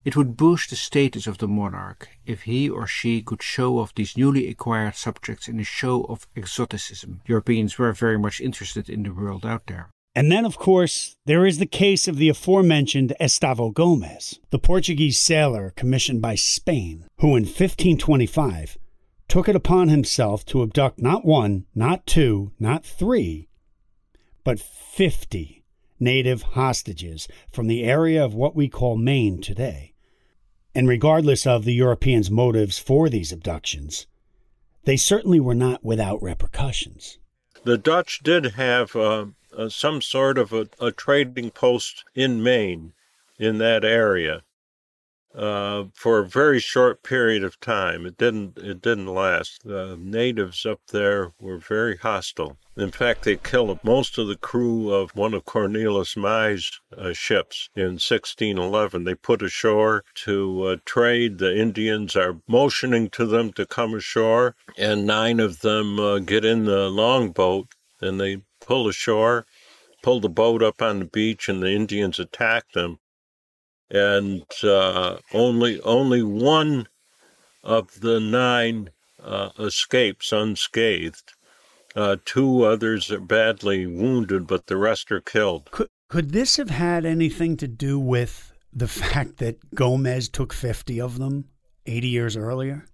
It 0.06 0.16
would 0.16 0.38
boost 0.38 0.70
the 0.70 0.76
status 0.76 1.26
of 1.26 1.40
the 1.40 1.48
monarch 1.48 2.08
if 2.28 2.44
he 2.44 2.70
or 2.70 2.86
she 2.86 3.24
could 3.24 3.42
show 3.42 3.80
off 3.80 3.96
these 3.96 4.16
newly 4.16 4.48
acquired 4.48 4.94
subjects 4.94 5.48
in 5.48 5.60
a 5.60 5.64
show 5.64 6.04
of 6.04 6.28
exoticism. 6.36 7.22
Europeans 7.26 7.80
were 7.80 7.94
very 7.94 8.20
much 8.20 8.40
interested 8.40 8.92
in 8.92 9.02
the 9.02 9.10
world 9.10 9.44
out 9.44 9.66
there. 9.66 9.90
And 10.16 10.32
then, 10.32 10.46
of 10.46 10.58
course, 10.58 11.16
there 11.26 11.46
is 11.46 11.60
the 11.60 11.66
case 11.66 12.08
of 12.08 12.18
the 12.18 12.30
aforementioned 12.30 13.14
Estêvão 13.22 13.74
Gomes, 13.74 14.40
the 14.50 14.60
Portuguese 14.60 15.20
sailor 15.20 15.72
commissioned 15.76 16.22
by 16.22 16.36
Spain, 16.36 17.06
who 17.20 17.36
in 17.36 17.44
1525 17.44 18.78
took 19.28 19.48
it 19.48 19.56
upon 19.56 19.90
himself 19.90 20.44
to 20.46 20.64
abduct 20.64 21.00
not 21.00 21.24
one, 21.24 21.66
not 21.76 22.06
two, 22.08 22.52
not 22.60 22.84
three, 22.84 23.48
but 24.44 24.60
50 24.60 25.64
native 26.00 26.42
hostages 26.42 27.28
from 27.52 27.68
the 27.68 27.84
area 27.84 28.24
of 28.24 28.34
what 28.34 28.56
we 28.56 28.68
call 28.68 28.98
Maine 28.98 29.42
today. 29.42 29.94
And 30.74 30.88
regardless 30.88 31.46
of 31.46 31.66
the 31.66 31.74
Europeans' 31.74 32.32
motives 32.32 32.80
for 32.80 33.10
these 33.10 33.32
abductions, 33.32 34.08
they 34.86 34.98
certainly 34.98 35.40
were 35.40 35.56
not 35.56 35.84
without 35.84 36.22
repercussions. 36.22 37.20
The 37.64 37.78
Dutch 37.78 38.20
did 38.24 38.54
have 38.54 38.96
uh, 38.96 39.26
uh, 39.56 39.70
some 39.70 40.02
sort 40.02 40.38
of 40.38 40.54
a, 40.54 40.68
a 40.80 40.92
trading 40.92 41.52
post 41.52 42.06
in 42.16 42.42
Maine 42.42 42.94
in 43.38 43.58
that 43.58 43.84
area. 43.84 44.44
Uh, 45.36 45.86
for 45.94 46.20
a 46.20 46.28
very 46.28 46.60
short 46.60 47.04
period 47.04 47.44
of 47.44 47.60
time. 47.60 48.06
It 48.06 48.18
didn't. 48.18 48.58
It 48.58 48.82
didn't 48.82 49.14
last. 49.14 49.62
The 49.64 49.98
natives 50.00 50.66
up 50.66 50.82
there 50.92 51.34
were 51.40 51.58
very 51.58 51.98
hostile. 51.98 52.58
In 52.76 52.92
fact, 52.92 53.24
they 53.24 53.36
killed 53.36 53.80
most 53.84 54.18
of 54.18 54.28
the 54.28 54.38
crew 54.38 54.94
of 54.94 55.16
one 55.16 55.34
of 55.34 55.46
Cornelis 55.46 56.16
Mai's 56.16 56.72
uh, 56.98 57.14
ships 57.14 57.70
in 57.76 58.00
1611. 58.00 59.04
They 59.04 59.16
put 59.16 59.42
ashore 59.42 60.04
to 60.26 60.64
uh, 60.64 60.78
trade. 60.86 61.38
The 61.38 61.56
Indians 61.56 62.16
are 62.16 62.40
motioning 62.48 63.10
to 63.12 63.26
them 63.26 63.52
to 63.54 63.66
come 63.66 63.94
ashore, 63.94 64.56
and 64.78 65.06
nine 65.06 65.40
of 65.40 65.62
them 65.62 66.00
uh, 66.00 66.20
get 66.20 66.46
in 66.46 66.66
the 66.66 66.90
longboat 66.90 67.68
and 68.02 68.20
they 68.20 68.42
pull 68.62 68.88
ashore, 68.88 69.46
pull 70.02 70.20
the 70.20 70.30
boat 70.30 70.64
up 70.64 70.82
on 70.82 71.00
the 71.00 71.06
beach, 71.06 71.50
and 71.50 71.62
the 71.62 71.72
Indians 71.72 72.20
attack 72.20 72.72
them 72.74 73.00
and 73.90 74.46
uh, 74.64 75.18
only 75.34 75.82
only 75.82 76.24
one 76.24 76.88
of 77.64 78.02
the 78.02 78.20
nine 78.20 78.90
uh, 79.22 79.50
escapes 79.60 80.32
unscathed. 80.32 81.34
Uh, 81.96 82.18
two 82.24 82.64
others 82.64 83.12
are 83.12 83.20
badly 83.20 83.86
wounded, 83.88 84.48
but 84.48 84.68
the 84.68 84.78
rest 84.78 85.12
are 85.12 85.22
killed. 85.22 85.70
Could 85.72 85.90
could 86.08 86.32
this 86.32 86.58
have 86.58 86.70
had 86.70 87.06
anything 87.06 87.58
to 87.58 87.68
do 87.68 88.00
with 88.00 88.54
the 88.72 88.88
fact 89.02 89.38
that 89.38 89.76
Gomes 89.76 90.30
took 90.30 90.54
fifty 90.54 91.02
of 91.02 91.18
them 91.18 91.50
eighty 91.86 92.10
years 92.10 92.38
earlier? 92.38 92.86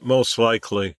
Most 0.00 0.38
likely. 0.38 0.96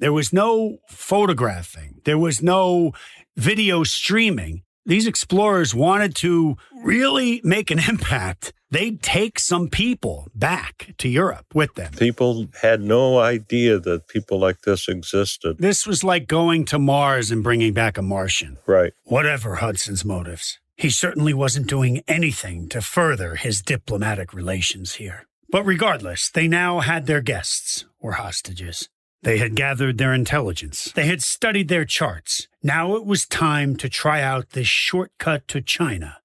There 0.00 0.12
was 0.12 0.32
no 0.32 0.78
photographing. 0.88 2.00
There 2.04 2.18
was 2.18 2.42
no 2.42 2.92
video 3.36 3.84
streaming 3.84 4.63
these 4.86 5.06
explorers 5.06 5.74
wanted 5.74 6.14
to 6.16 6.56
really 6.82 7.40
make 7.44 7.70
an 7.70 7.78
impact, 7.88 8.52
they'd 8.70 9.02
take 9.02 9.38
some 9.38 9.68
people 9.68 10.28
back 10.34 10.94
to 10.98 11.08
Europe 11.08 11.46
with 11.54 11.74
them. 11.74 11.92
People 11.92 12.48
had 12.60 12.80
no 12.80 13.18
idea 13.18 13.78
that 13.78 14.08
people 14.08 14.38
like 14.38 14.62
this 14.62 14.88
existed. 14.88 15.58
This 15.58 15.86
was 15.86 16.04
like 16.04 16.26
going 16.26 16.64
to 16.66 16.78
Mars 16.78 17.30
and 17.30 17.42
bringing 17.42 17.72
back 17.72 17.98
a 17.98 18.02
Martian. 18.02 18.58
Right. 18.66 18.92
Whatever 19.04 19.56
Hudson's 19.56 20.04
motives, 20.04 20.58
he 20.76 20.90
certainly 20.90 21.32
wasn't 21.32 21.68
doing 21.68 22.02
anything 22.08 22.68
to 22.70 22.80
further 22.80 23.36
his 23.36 23.62
diplomatic 23.62 24.34
relations 24.34 24.94
here. 24.94 25.26
But 25.50 25.64
regardless, 25.64 26.30
they 26.30 26.48
now 26.48 26.80
had 26.80 27.06
their 27.06 27.20
guests, 27.20 27.84
or 28.00 28.12
hostages. 28.12 28.88
They 29.22 29.38
had 29.38 29.54
gathered 29.54 29.96
their 29.96 30.12
intelligence. 30.12 30.92
They 30.94 31.06
had 31.06 31.22
studied 31.22 31.68
their 31.68 31.84
charts. 31.86 32.48
Now 32.66 32.94
it 32.94 33.04
was 33.04 33.26
time 33.26 33.76
to 33.76 33.90
try 33.90 34.22
out 34.22 34.52
this 34.52 34.66
shortcut 34.66 35.46
to 35.48 35.60
China 35.60 36.20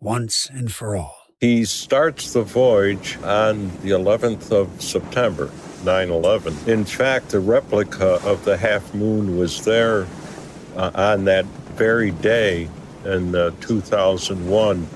once 0.00 0.50
and 0.50 0.72
for 0.72 0.96
all. 0.96 1.16
He 1.38 1.64
starts 1.64 2.32
the 2.32 2.42
voyage 2.42 3.16
on 3.22 3.68
the 3.82 3.90
11th 3.90 4.50
of 4.50 4.82
September, 4.82 5.48
9 5.84 6.10
11. 6.10 6.56
In 6.66 6.84
fact, 6.84 7.28
the 7.28 7.38
replica 7.38 8.14
of 8.28 8.44
the 8.44 8.56
half 8.56 8.92
moon 8.94 9.38
was 9.38 9.64
there 9.64 10.08
uh, 10.74 10.90
on 10.96 11.24
that 11.26 11.44
very 11.76 12.10
day 12.10 12.68
in 13.04 13.36
uh, 13.36 13.52
2001 13.60 14.88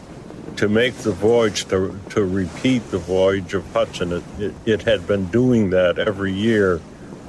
to 0.57 0.69
make 0.69 0.95
the 0.97 1.13
voyage, 1.13 1.67
to, 1.67 1.97
to 2.09 2.25
repeat 2.25 2.83
the 2.91 2.99
voyage 2.99 3.55
of 3.55 3.65
Hudson. 3.73 4.11
It, 4.13 4.25
it, 4.41 4.55
it 4.67 4.83
had 4.83 5.07
been 5.07 5.27
doing 5.27 5.71
that 5.71 6.01
every 6.01 6.33
year 6.33 6.81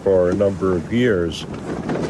for 0.04 0.32
a 0.32 0.34
number 0.34 0.76
of 0.76 0.92
years. 0.92 1.46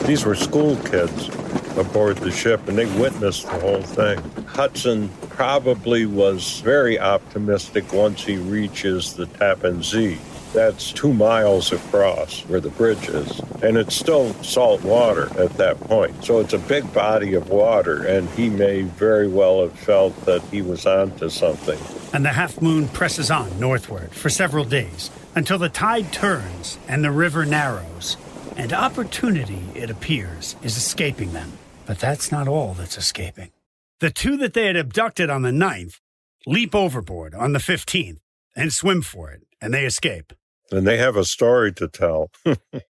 These 0.05 0.23
were 0.23 0.33
school 0.33 0.77
kids 0.77 1.29
aboard 1.77 2.17
the 2.17 2.31
ship, 2.31 2.67
and 2.67 2.77
they 2.77 2.85
witnessed 2.99 3.45
the 3.45 3.59
whole 3.59 3.81
thing. 3.81 4.19
Hudson 4.45 5.09
probably 5.29 6.05
was 6.05 6.61
very 6.61 6.99
optimistic 6.99 7.91
once 7.93 8.23
he 8.23 8.37
reaches 8.37 9.13
the 9.13 9.25
Tappan 9.25 9.81
Zee. 9.83 10.19
That's 10.53 10.91
two 10.91 11.13
miles 11.13 11.71
across 11.71 12.41
where 12.41 12.59
the 12.59 12.69
bridge 12.71 13.07
is. 13.07 13.39
And 13.63 13.77
it's 13.77 13.95
still 13.95 14.33
salt 14.43 14.83
water 14.83 15.29
at 15.39 15.55
that 15.57 15.79
point. 15.79 16.25
So 16.25 16.41
it's 16.41 16.51
a 16.51 16.59
big 16.59 16.91
body 16.93 17.35
of 17.35 17.49
water, 17.49 18.05
and 18.05 18.29
he 18.31 18.49
may 18.49 18.81
very 18.81 19.29
well 19.29 19.61
have 19.61 19.79
felt 19.79 20.25
that 20.25 20.41
he 20.43 20.61
was 20.61 20.85
onto 20.85 21.29
something. 21.29 21.79
And 22.13 22.25
the 22.25 22.29
half 22.29 22.61
moon 22.61 22.89
presses 22.89 23.31
on 23.31 23.57
northward 23.61 24.11
for 24.11 24.29
several 24.29 24.65
days 24.65 25.09
until 25.35 25.57
the 25.57 25.69
tide 25.69 26.11
turns 26.11 26.77
and 26.87 27.01
the 27.01 27.11
river 27.11 27.45
narrows, 27.45 28.17
and 28.57 28.73
opportunity, 28.73 29.63
it 29.75 29.89
appears, 29.89 30.55
is 30.63 30.77
escaping 30.77 31.33
them. 31.33 31.51
But 31.85 31.99
that's 31.99 32.31
not 32.31 32.47
all 32.47 32.73
that's 32.73 32.97
escaping. 32.97 33.51
The 33.99 34.11
two 34.11 34.37
that 34.37 34.53
they 34.53 34.65
had 34.67 34.75
abducted 34.75 35.29
on 35.29 35.41
the 35.41 35.51
9th 35.51 35.99
leap 36.47 36.73
overboard 36.73 37.35
on 37.35 37.53
the 37.53 37.59
15th 37.59 38.17
and 38.55 38.73
swim 38.73 39.01
for 39.01 39.31
it, 39.31 39.43
and 39.61 39.73
they 39.73 39.85
escape. 39.85 40.33
And 40.71 40.87
they 40.87 40.97
have 40.97 41.17
a 41.17 41.25
story 41.25 41.73
to 41.73 41.87
tell. 41.87 42.31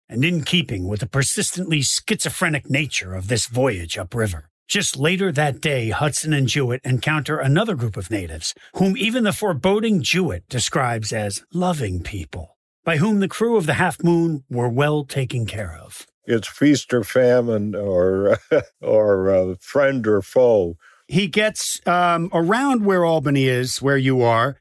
and 0.09 0.25
in 0.25 0.43
keeping 0.43 0.87
with 0.87 0.99
the 0.99 1.07
persistently 1.07 1.81
schizophrenic 1.81 2.69
nature 2.69 3.15
of 3.15 3.27
this 3.27 3.47
voyage 3.47 3.97
upriver, 3.97 4.49
just 4.67 4.97
later 4.97 5.31
that 5.31 5.61
day, 5.61 5.89
Hudson 5.89 6.31
and 6.31 6.47
Juet 6.47 6.81
encounter 6.83 7.39
another 7.39 7.75
group 7.75 7.97
of 7.97 8.11
natives, 8.11 8.53
whom 8.75 8.95
even 8.97 9.23
the 9.23 9.33
foreboding 9.33 10.03
Juet 10.03 10.47
describes 10.47 11.11
as 11.11 11.43
loving 11.53 12.03
people, 12.03 12.55
by 12.83 12.97
whom 12.97 13.19
the 13.19 13.27
crew 13.27 13.57
of 13.57 13.65
the 13.65 13.75
Half 13.75 14.03
Moon 14.03 14.43
were 14.49 14.69
well 14.69 15.03
taken 15.03 15.45
care 15.45 15.77
of. 15.81 16.05
It's 16.25 16.47
feast 16.47 16.93
or 16.93 17.03
famine, 17.03 17.75
or 17.75 18.37
or 18.81 19.29
uh, 19.29 19.55
friend 19.59 20.05
or 20.05 20.21
foe. 20.21 20.77
He 21.07 21.27
gets 21.27 21.81
um, 21.87 22.29
around 22.31 22.85
where 22.85 23.03
Albany 23.03 23.47
is, 23.47 23.81
where 23.81 23.97
you 23.97 24.21
are, 24.21 24.59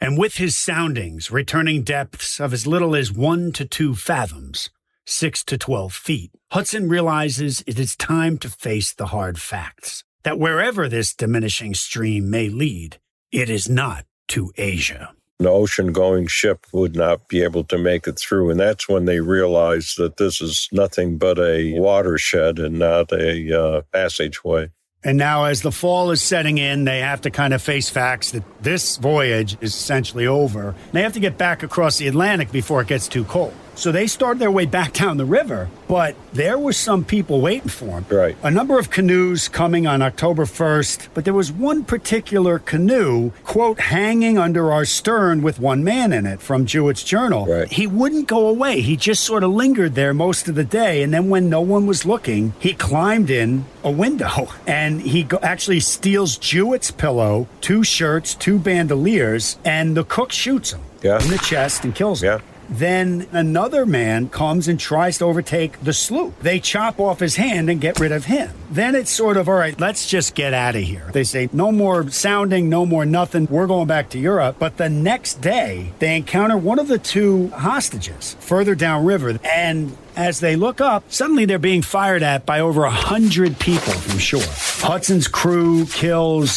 and 0.00 0.16
with 0.16 0.36
his 0.36 0.56
soundings 0.56 1.30
returning 1.30 1.82
depths 1.82 2.40
of 2.40 2.52
as 2.52 2.66
little 2.66 2.94
as 2.94 3.12
one 3.12 3.52
to 3.52 3.64
two 3.64 3.94
fathoms, 3.94 4.70
6 5.06 5.44
to 5.44 5.58
12 5.58 5.92
feet, 5.92 6.30
Hudson 6.52 6.88
realizes 6.88 7.64
it 7.66 7.78
is 7.78 7.96
time 7.96 8.38
to 8.38 8.48
face 8.48 8.94
the 8.94 9.06
hard 9.06 9.40
facts 9.40 10.04
that 10.22 10.38
wherever 10.38 10.88
this 10.88 11.14
diminishing 11.14 11.74
stream 11.74 12.30
may 12.30 12.48
lead, 12.48 12.98
it 13.32 13.50
is 13.50 13.68
not 13.68 14.04
to 14.28 14.52
Asia. 14.56 15.14
An 15.40 15.46
ocean 15.46 15.92
going 15.92 16.26
ship 16.28 16.66
would 16.72 16.94
not 16.94 17.28
be 17.28 17.42
able 17.42 17.64
to 17.64 17.78
make 17.78 18.06
it 18.06 18.18
through. 18.18 18.50
And 18.50 18.60
that's 18.60 18.88
when 18.88 19.06
they 19.06 19.20
realize 19.20 19.94
that 19.98 20.16
this 20.16 20.40
is 20.40 20.68
nothing 20.72 21.18
but 21.18 21.38
a 21.38 21.78
watershed 21.78 22.58
and 22.58 22.78
not 22.78 23.12
a 23.12 23.60
uh, 23.60 23.82
passageway. 23.92 24.70
And 25.04 25.18
now, 25.18 25.46
as 25.46 25.62
the 25.62 25.72
fall 25.72 26.12
is 26.12 26.22
setting 26.22 26.58
in, 26.58 26.84
they 26.84 27.00
have 27.00 27.22
to 27.22 27.30
kind 27.30 27.52
of 27.52 27.60
face 27.60 27.90
facts 27.90 28.30
that 28.32 28.44
this 28.62 28.98
voyage 28.98 29.56
is 29.60 29.74
essentially 29.74 30.28
over. 30.28 30.76
They 30.92 31.02
have 31.02 31.14
to 31.14 31.20
get 31.20 31.36
back 31.36 31.64
across 31.64 31.98
the 31.98 32.06
Atlantic 32.06 32.52
before 32.52 32.82
it 32.82 32.86
gets 32.86 33.08
too 33.08 33.24
cold. 33.24 33.54
So 33.82 33.90
they 33.90 34.06
started 34.06 34.38
their 34.38 34.48
way 34.48 34.64
back 34.64 34.92
down 34.92 35.16
the 35.16 35.24
river, 35.24 35.68
but 35.88 36.14
there 36.32 36.56
were 36.56 36.72
some 36.72 37.04
people 37.04 37.40
waiting 37.40 37.68
for 37.68 38.00
them. 38.00 38.06
Right. 38.08 38.36
A 38.44 38.48
number 38.48 38.78
of 38.78 38.90
canoes 38.90 39.48
coming 39.48 39.88
on 39.88 40.02
October 40.02 40.44
1st, 40.44 41.08
but 41.14 41.24
there 41.24 41.34
was 41.34 41.50
one 41.50 41.82
particular 41.82 42.60
canoe, 42.60 43.30
quote, 43.42 43.80
hanging 43.80 44.38
under 44.38 44.70
our 44.70 44.84
stern 44.84 45.42
with 45.42 45.58
one 45.58 45.82
man 45.82 46.12
in 46.12 46.26
it 46.26 46.40
from 46.40 46.64
Juet's 46.64 47.02
journal. 47.02 47.44
Right. 47.46 47.72
He 47.72 47.88
wouldn't 47.88 48.28
go 48.28 48.46
away. 48.46 48.82
He 48.82 48.96
just 48.96 49.24
sort 49.24 49.42
of 49.42 49.50
lingered 49.50 49.96
there 49.96 50.14
most 50.14 50.46
of 50.46 50.54
the 50.54 50.62
day. 50.62 51.02
And 51.02 51.12
then 51.12 51.28
when 51.28 51.50
no 51.50 51.60
one 51.60 51.84
was 51.88 52.06
looking, 52.06 52.54
he 52.60 52.74
climbed 52.74 53.30
in 53.30 53.64
a 53.82 53.90
window 53.90 54.46
and 54.68 55.02
he 55.02 55.24
go- 55.24 55.40
actually 55.42 55.80
steals 55.80 56.36
Juet's 56.36 56.92
pillow, 56.92 57.48
two 57.60 57.82
shirts, 57.82 58.36
two 58.36 58.60
bandoliers, 58.60 59.58
and 59.64 59.96
the 59.96 60.04
cook 60.04 60.30
shoots 60.30 60.72
him 60.72 60.82
yeah. 61.02 61.20
in 61.20 61.30
the 61.30 61.38
chest 61.38 61.82
and 61.82 61.92
kills 61.96 62.22
him. 62.22 62.38
Yeah. 62.38 62.51
Then 62.68 63.26
another 63.32 63.84
man 63.86 64.28
comes 64.28 64.68
and 64.68 64.78
tries 64.78 65.18
to 65.18 65.24
overtake 65.24 65.80
the 65.80 65.92
sloop. 65.92 66.38
They 66.40 66.60
chop 66.60 67.00
off 67.00 67.20
his 67.20 67.36
hand 67.36 67.68
and 67.70 67.80
get 67.80 68.00
rid 68.00 68.12
of 68.12 68.26
him. 68.26 68.50
Then 68.70 68.94
it's 68.94 69.10
sort 69.10 69.36
of, 69.36 69.48
all 69.48 69.54
right, 69.54 69.78
let's 69.78 70.08
just 70.08 70.34
get 70.34 70.54
out 70.54 70.76
of 70.76 70.82
here. 70.82 71.10
They 71.12 71.24
say, 71.24 71.48
no 71.52 71.70
more 71.70 72.08
sounding, 72.10 72.68
no 72.68 72.86
more 72.86 73.04
nothing. 73.04 73.46
We're 73.50 73.66
going 73.66 73.86
back 73.86 74.10
to 74.10 74.18
Europe. 74.18 74.56
But 74.58 74.76
the 74.78 74.88
next 74.88 75.40
day, 75.40 75.92
they 75.98 76.16
encounter 76.16 76.56
one 76.56 76.78
of 76.78 76.88
the 76.88 76.98
two 76.98 77.48
hostages 77.48 78.36
further 78.40 78.74
downriver. 78.74 79.38
And 79.44 79.96
as 80.16 80.40
they 80.40 80.56
look 80.56 80.80
up, 80.80 81.04
suddenly 81.08 81.44
they're 81.44 81.58
being 81.58 81.82
fired 81.82 82.22
at 82.22 82.46
by 82.46 82.60
over 82.60 82.84
a 82.84 82.90
hundred 82.90 83.58
people 83.58 83.92
from 83.92 84.18
shore. 84.18 84.42
Hudson's 84.44 85.28
crew 85.28 85.86
kills 85.86 86.50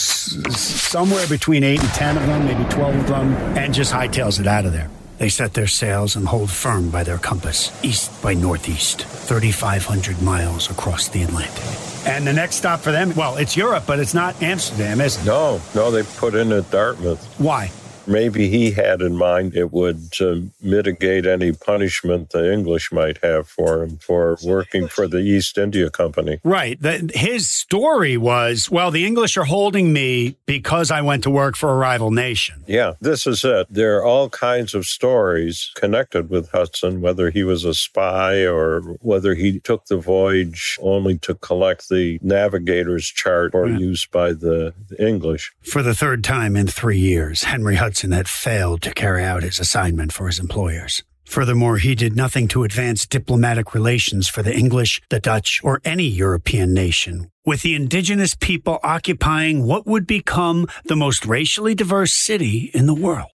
somewhere 0.55 1.27
between 1.27 1.63
eight 1.63 1.82
and 1.82 1.89
ten 1.89 2.17
of 2.17 2.25
them, 2.25 2.45
maybe 2.45 2.63
12 2.69 2.95
of 2.95 3.07
them, 3.07 3.34
and 3.57 3.73
just 3.73 3.93
hightails 3.93 4.39
it 4.39 4.47
out 4.47 4.65
of 4.65 4.73
there. 4.73 4.89
They 5.18 5.30
set 5.30 5.53
their 5.53 5.68
sails 5.68 6.16
and 6.16 6.28
hold 6.28 6.51
firm 6.51 6.89
by 6.89 7.03
their 7.03 7.18
compass, 7.18 7.72
east 7.84 8.22
by 8.22 8.34
northeast, 8.34 9.03
3,500 9.05 10.22
miles 10.22 10.70
across 10.70 11.07
the 11.07 11.24
Atlantic. 11.24 11.63
And 12.05 12.28
the 12.28 12.34
next 12.34 12.57
stop 12.57 12.82
for 12.82 12.91
them, 12.91 13.16
well, 13.16 13.38
it's 13.38 13.55
Europe, 13.55 13.86
but 13.88 13.99
it's 13.99 14.13
not 14.13 14.41
Amsterdam, 14.43 15.01
is 15.01 15.18
it? 15.20 15.26
No, 15.26 15.61
no, 15.74 15.89
they 15.89 16.03
put 16.03 16.36
in 16.36 16.51
at 16.51 16.70
Dartmouth. 16.70 17.24
Why? 17.39 17.72
Maybe 18.08 18.49
he 18.49 18.72
had 18.72 19.01
in 19.01 19.16
mind 19.16 19.56
it 19.56 19.72
would 19.72 20.10
uh, 20.22 20.36
mitigate 20.62 21.26
any 21.26 21.51
punishment 21.51 22.30
the 22.30 22.51
English 22.51 22.91
might 22.91 23.18
have 23.24 23.47
for 23.47 23.84
him 23.84 23.97
for 23.97 24.38
working 24.43 24.88
for 24.88 25.08
the 25.08 25.20
East 25.20 25.58
India 25.58 25.89
Company. 25.89 26.39
Right. 26.43 26.82
The, 26.82 27.12
his 27.14 27.49
story 27.49 28.18
was 28.18 28.70
well, 28.70 28.91
the 28.91 29.06
English 29.06 29.38
are 29.38 29.45
holding 29.45 29.91
me 29.93 30.38
because 30.45 30.91
I 30.91 31.01
went 31.01 31.24
to 31.24 31.30
work 31.30 31.56
for 31.56 31.72
a 31.72 31.76
rival 31.76 32.12
nation. 32.12 32.64
Yeah, 32.68 32.93
this 33.01 33.28
is 33.28 33.43
it. 33.43 33.68
There 33.70 33.97
are 33.97 34.06
all 34.06 34.30
kinds 34.30 34.74
of 34.74 34.86
stories 34.86 35.72
connected 35.76 36.30
with 36.30 36.49
Hudson, 36.51 37.01
whether 37.01 37.30
he 37.30 37.43
was 37.43 37.64
a 37.64 37.74
spy 37.74 38.45
or 38.45 38.82
whether 39.01 39.36
he 39.36 39.60
took 39.60 39.86
the 39.86 39.97
voyage 39.97 40.78
only 40.82 41.18
to 41.20 41.36
collect 41.36 41.89
the 41.89 42.20
navigator's 42.22 43.08
chart 43.08 43.53
or 43.53 43.68
yeah. 43.68 43.78
used 43.78 44.12
by 44.12 44.34
the, 44.34 44.74
the 44.89 45.08
English. 45.08 45.53
For 45.64 45.82
the 45.82 45.95
third 45.95 46.24
time 46.24 46.56
in 46.56 46.68
three 46.68 46.99
years, 46.99 47.43
Henry 47.43 47.76
Hudson 47.76 47.94
had 48.03 48.27
failed 48.27 48.81
to 48.81 48.93
carry 48.93 49.23
out 49.23 49.43
his 49.43 49.59
assignment 49.59 50.11
for 50.11 50.27
his 50.27 50.39
employers. 50.39 51.03
Furthermore, 51.25 51.77
he 51.77 51.95
did 51.95 52.15
nothing 52.15 52.47
to 52.49 52.63
advance 52.63 53.05
diplomatic 53.05 53.73
relations 53.73 54.27
for 54.27 54.43
the 54.43 54.55
English, 54.55 55.01
the 55.09 55.19
Dutch, 55.19 55.59
or 55.63 55.81
any 55.83 56.05
European 56.05 56.73
nation, 56.73 57.31
with 57.45 57.61
the 57.63 57.75
indigenous 57.75 58.35
people 58.35 58.79
occupying 58.83 59.65
what 59.65 59.87
would 59.87 60.05
become 60.05 60.67
the 60.85 60.95
most 60.95 61.25
racially 61.25 61.73
diverse 61.73 62.13
city 62.13 62.69
in 62.73 62.85
the 62.85 62.93
world. 62.93 63.29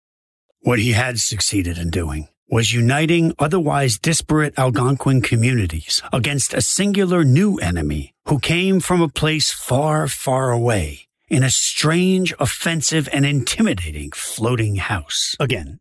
What 0.61 0.79
he 0.79 0.91
had 0.91 1.19
succeeded 1.19 1.77
in 1.77 1.89
doing 1.89 2.27
was 2.49 2.73
uniting 2.73 3.33
otherwise 3.39 3.97
disparate 3.97 4.57
Algonquin 4.57 5.21
communities 5.21 6.01
against 6.13 6.53
a 6.53 6.61
singular 6.61 7.23
new 7.23 7.57
enemy 7.57 8.13
who 8.25 8.39
came 8.39 8.79
from 8.79 9.01
a 9.01 9.09
place 9.09 9.51
far, 9.51 10.07
far 10.07 10.51
away 10.51 11.06
in 11.29 11.43
a 11.43 11.49
strange, 11.49 12.33
offensive, 12.39 13.09
and 13.11 13.25
intimidating 13.25 14.11
floating 14.11 14.77
house. 14.77 15.35
Again, 15.39 15.79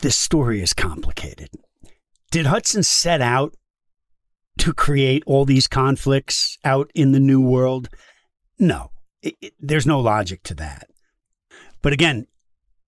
this 0.00 0.16
story 0.16 0.60
is 0.60 0.72
complicated. 0.72 1.48
Did 2.30 2.46
Hudson 2.46 2.82
set 2.82 3.20
out 3.20 3.54
to 4.58 4.72
create 4.72 5.22
all 5.26 5.44
these 5.44 5.68
conflicts 5.68 6.58
out 6.64 6.90
in 6.94 7.12
the 7.12 7.20
New 7.20 7.40
World? 7.40 7.88
No, 8.58 8.90
it, 9.22 9.34
it, 9.40 9.54
there's 9.60 9.86
no 9.86 10.00
logic 10.00 10.42
to 10.44 10.54
that. 10.54 10.88
But 11.82 11.92
again, 11.92 12.26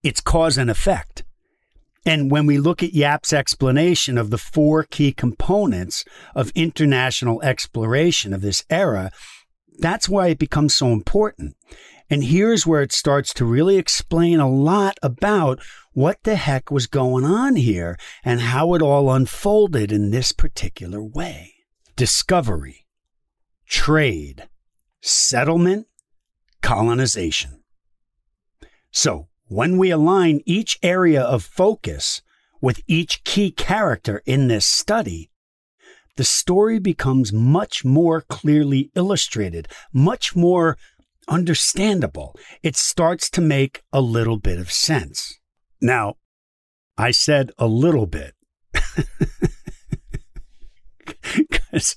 it's 0.02 0.20
cause 0.20 0.58
and 0.58 0.70
effect. 0.70 1.24
And 2.04 2.30
when 2.30 2.46
we 2.46 2.58
look 2.58 2.82
at 2.84 2.92
Jaap's 2.92 3.32
explanation 3.32 4.16
of 4.16 4.30
the 4.30 4.38
four 4.38 4.84
key 4.84 5.12
components 5.12 6.04
of 6.36 6.52
international 6.54 7.42
exploration 7.42 8.32
of 8.32 8.42
this 8.42 8.64
era, 8.70 9.10
that's 9.78 10.08
why 10.08 10.28
it 10.28 10.38
becomes 10.38 10.74
so 10.74 10.88
important. 10.88 11.56
And 12.08 12.24
here's 12.24 12.66
where 12.66 12.82
it 12.82 12.92
starts 12.92 13.34
to 13.34 13.44
really 13.44 13.76
explain 13.76 14.38
a 14.38 14.48
lot 14.48 14.98
about 15.02 15.60
what 15.92 16.22
the 16.22 16.36
heck 16.36 16.70
was 16.70 16.86
going 16.86 17.24
on 17.24 17.56
here 17.56 17.96
and 18.24 18.40
how 18.40 18.74
it 18.74 18.82
all 18.82 19.10
unfolded 19.10 19.90
in 19.90 20.10
this 20.10 20.30
particular 20.30 21.02
way. 21.02 21.54
Discovery, 21.96 22.86
trade, 23.66 24.48
settlement, 25.00 25.86
colonization. 26.62 27.62
So, 28.90 29.28
when 29.48 29.78
we 29.78 29.90
align 29.90 30.42
each 30.44 30.78
area 30.82 31.22
of 31.22 31.44
focus 31.44 32.22
with 32.60 32.80
each 32.86 33.24
key 33.24 33.50
character 33.50 34.22
in 34.26 34.48
this 34.48 34.66
study, 34.66 35.30
the 36.16 36.24
story 36.24 36.78
becomes 36.78 37.32
much 37.32 37.84
more 37.84 38.22
clearly 38.22 38.90
illustrated, 38.94 39.68
much 39.92 40.34
more 40.34 40.76
understandable. 41.28 42.34
It 42.62 42.76
starts 42.76 43.30
to 43.30 43.40
make 43.40 43.82
a 43.92 44.00
little 44.00 44.38
bit 44.38 44.58
of 44.58 44.72
sense. 44.72 45.38
Now, 45.80 46.16
I 46.96 47.10
said 47.10 47.50
a 47.58 47.66
little 47.66 48.06
bit 48.06 48.34
because 51.36 51.96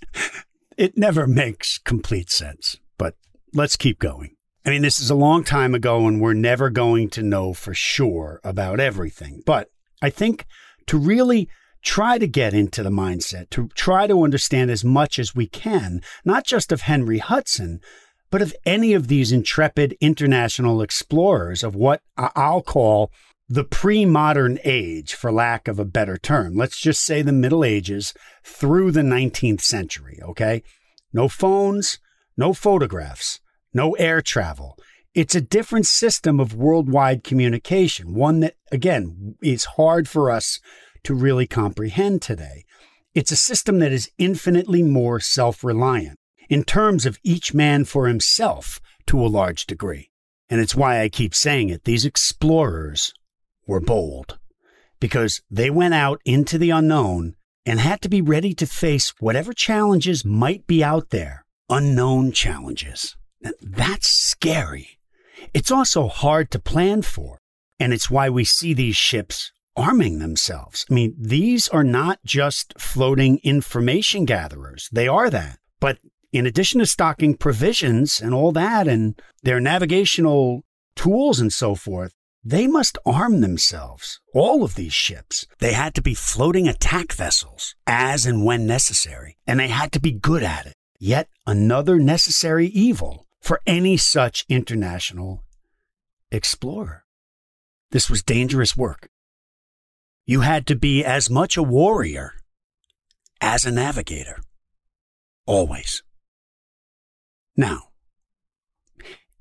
it 0.77 0.97
never 0.97 1.25
makes 1.27 1.77
complete 1.77 2.29
sense, 2.29 2.77
but 2.97 3.15
let's 3.53 3.77
keep 3.77 3.99
going. 3.99 4.35
I 4.65 4.71
mean, 4.71 4.81
this 4.81 4.99
is 4.99 5.09
a 5.09 5.15
long 5.15 5.43
time 5.43 5.73
ago, 5.73 6.05
and 6.05 6.19
we're 6.19 6.33
never 6.33 6.69
going 6.69 7.09
to 7.11 7.23
know 7.23 7.53
for 7.53 7.73
sure 7.73 8.41
about 8.43 8.79
everything. 8.79 9.41
But 9.45 9.69
I 10.01 10.09
think 10.09 10.45
to 10.87 10.97
really 10.97 11.49
try 11.83 12.17
to 12.17 12.27
get 12.27 12.53
into 12.53 12.83
the 12.83 12.89
mindset, 12.89 13.49
to 13.51 13.69
try 13.75 14.07
to 14.07 14.23
understand 14.23 14.71
as 14.71 14.83
much 14.83 15.19
as 15.19 15.35
we 15.35 15.47
can, 15.47 16.01
not 16.25 16.45
just 16.45 16.71
of 16.71 16.81
Henry 16.81 17.19
Hudson, 17.19 17.79
but 18.31 18.41
of 18.41 18.53
any 18.65 18.93
of 18.93 19.07
these 19.07 19.31
intrepid 19.31 19.95
international 19.99 20.81
explorers 20.81 21.63
of 21.63 21.75
what 21.75 22.01
I'll 22.17 22.61
call 22.61 23.11
the 23.47 23.63
pre 23.63 24.05
modern 24.05 24.59
age, 24.63 25.15
for 25.15 25.31
lack 25.31 25.67
of 25.67 25.79
a 25.79 25.85
better 25.85 26.17
term. 26.17 26.55
Let's 26.55 26.79
just 26.79 27.03
say 27.03 27.21
the 27.21 27.31
Middle 27.31 27.63
Ages 27.63 28.13
through 28.43 28.91
the 28.91 29.01
19th 29.01 29.61
century, 29.61 30.19
okay? 30.21 30.61
No 31.11 31.27
phones, 31.27 31.97
no 32.37 32.53
photographs 32.53 33.39
no 33.73 33.93
air 33.93 34.21
travel. 34.21 34.77
It's 35.13 35.35
a 35.35 35.41
different 35.41 35.87
system 35.87 36.39
of 36.39 36.55
worldwide 36.55 37.23
communication, 37.23 38.13
one 38.13 38.41
that, 38.41 38.55
again, 38.71 39.35
is 39.41 39.65
hard 39.65 40.07
for 40.07 40.29
us 40.29 40.59
to 41.03 41.13
really 41.13 41.47
comprehend 41.47 42.21
today. 42.21 42.65
It's 43.13 43.31
a 43.31 43.35
system 43.35 43.79
that 43.79 43.91
is 43.91 44.11
infinitely 44.17 44.83
more 44.83 45.19
self 45.19 45.63
reliant 45.63 46.17
in 46.49 46.63
terms 46.63 47.05
of 47.05 47.19
each 47.23 47.53
man 47.53 47.85
for 47.85 48.07
himself 48.07 48.79
to 49.07 49.19
a 49.19 49.27
large 49.27 49.65
degree. 49.65 50.09
And 50.49 50.59
it's 50.59 50.75
why 50.75 51.01
I 51.01 51.09
keep 51.09 51.35
saying 51.35 51.69
it. 51.69 51.83
These 51.83 52.05
explorers 52.05 53.13
were 53.67 53.79
bold 53.79 54.39
because 54.99 55.41
they 55.49 55.69
went 55.69 55.93
out 55.93 56.21
into 56.25 56.57
the 56.57 56.71
unknown 56.71 57.35
and 57.65 57.79
had 57.79 58.01
to 58.01 58.09
be 58.09 58.21
ready 58.21 58.53
to 58.55 58.65
face 58.65 59.13
whatever 59.19 59.53
challenges 59.53 60.25
might 60.25 60.65
be 60.65 60.83
out 60.83 61.09
there, 61.11 61.45
unknown 61.69 62.31
challenges. 62.31 63.15
That's 63.61 64.07
scary. 64.07 64.99
It's 65.53 65.71
also 65.71 66.07
hard 66.07 66.51
to 66.51 66.59
plan 66.59 67.03
for. 67.03 67.39
And 67.79 67.93
it's 67.93 68.09
why 68.09 68.29
we 68.29 68.43
see 68.43 68.73
these 68.73 68.97
ships 68.97 69.51
arming 69.75 70.19
themselves. 70.19 70.85
I 70.89 70.93
mean, 70.93 71.15
these 71.17 71.67
are 71.69 71.83
not 71.83 72.19
just 72.25 72.73
floating 72.79 73.39
information 73.43 74.25
gatherers. 74.25 74.89
They 74.91 75.07
are 75.07 75.29
that. 75.29 75.59
But 75.79 75.99
in 76.31 76.45
addition 76.45 76.79
to 76.79 76.85
stocking 76.85 77.35
provisions 77.35 78.21
and 78.21 78.33
all 78.33 78.51
that 78.51 78.87
and 78.87 79.19
their 79.43 79.59
navigational 79.59 80.63
tools 80.95 81.39
and 81.39 81.51
so 81.51 81.75
forth, 81.75 82.13
they 82.43 82.67
must 82.67 82.97
arm 83.05 83.41
themselves. 83.41 84.21
All 84.33 84.63
of 84.63 84.75
these 84.75 84.93
ships. 84.93 85.45
They 85.59 85.73
had 85.73 85.93
to 85.95 86.01
be 86.01 86.13
floating 86.13 86.67
attack 86.67 87.11
vessels 87.11 87.75
as 87.85 88.25
and 88.25 88.45
when 88.45 88.65
necessary, 88.65 89.37
and 89.45 89.59
they 89.59 89.67
had 89.67 89.91
to 89.93 89.99
be 89.99 90.11
good 90.11 90.43
at 90.43 90.65
it. 90.65 90.73
Yet 90.99 91.29
another 91.45 91.99
necessary 91.99 92.67
evil 92.67 93.25
for 93.41 93.61
any 93.65 93.97
such 93.97 94.45
international 94.49 95.43
explorer. 96.31 97.05
This 97.91 98.09
was 98.09 98.21
dangerous 98.21 98.77
work. 98.77 99.09
You 100.29 100.41
had 100.41 100.67
to 100.67 100.75
be 100.75 101.03
as 101.03 101.27
much 101.27 101.57
a 101.57 101.63
warrior 101.63 102.35
as 103.41 103.65
a 103.65 103.71
navigator. 103.71 104.39
Always. 105.47 106.03
Now, 107.57 107.85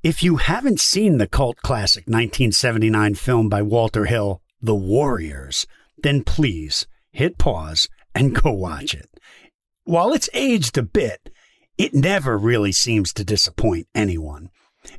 if 0.03 0.23
you 0.23 0.37
haven't 0.37 0.81
seen 0.81 1.19
the 1.19 1.27
cult 1.27 1.59
classic 1.59 2.05
1979 2.05 3.17
film 3.17 3.51
by 3.51 3.61
Walter 3.61 4.07
Hill, 4.07 4.41
The 4.63 4.75
Warriors, 4.75 5.67
then 5.99 6.25
please 6.25 6.87
hit 7.13 7.37
pause 7.37 7.91
and 8.15 8.35
go 8.43 8.51
watch 8.51 8.95
it. 8.95 9.11
While 9.85 10.15
it's 10.15 10.31
aged 10.33 10.79
a 10.79 10.83
bit, 10.83 11.29
it 11.77 11.93
never 11.93 12.39
really 12.39 12.73
seems 12.73 13.13
to 13.13 13.25
disappoint 13.25 13.89
anyone, 13.95 14.49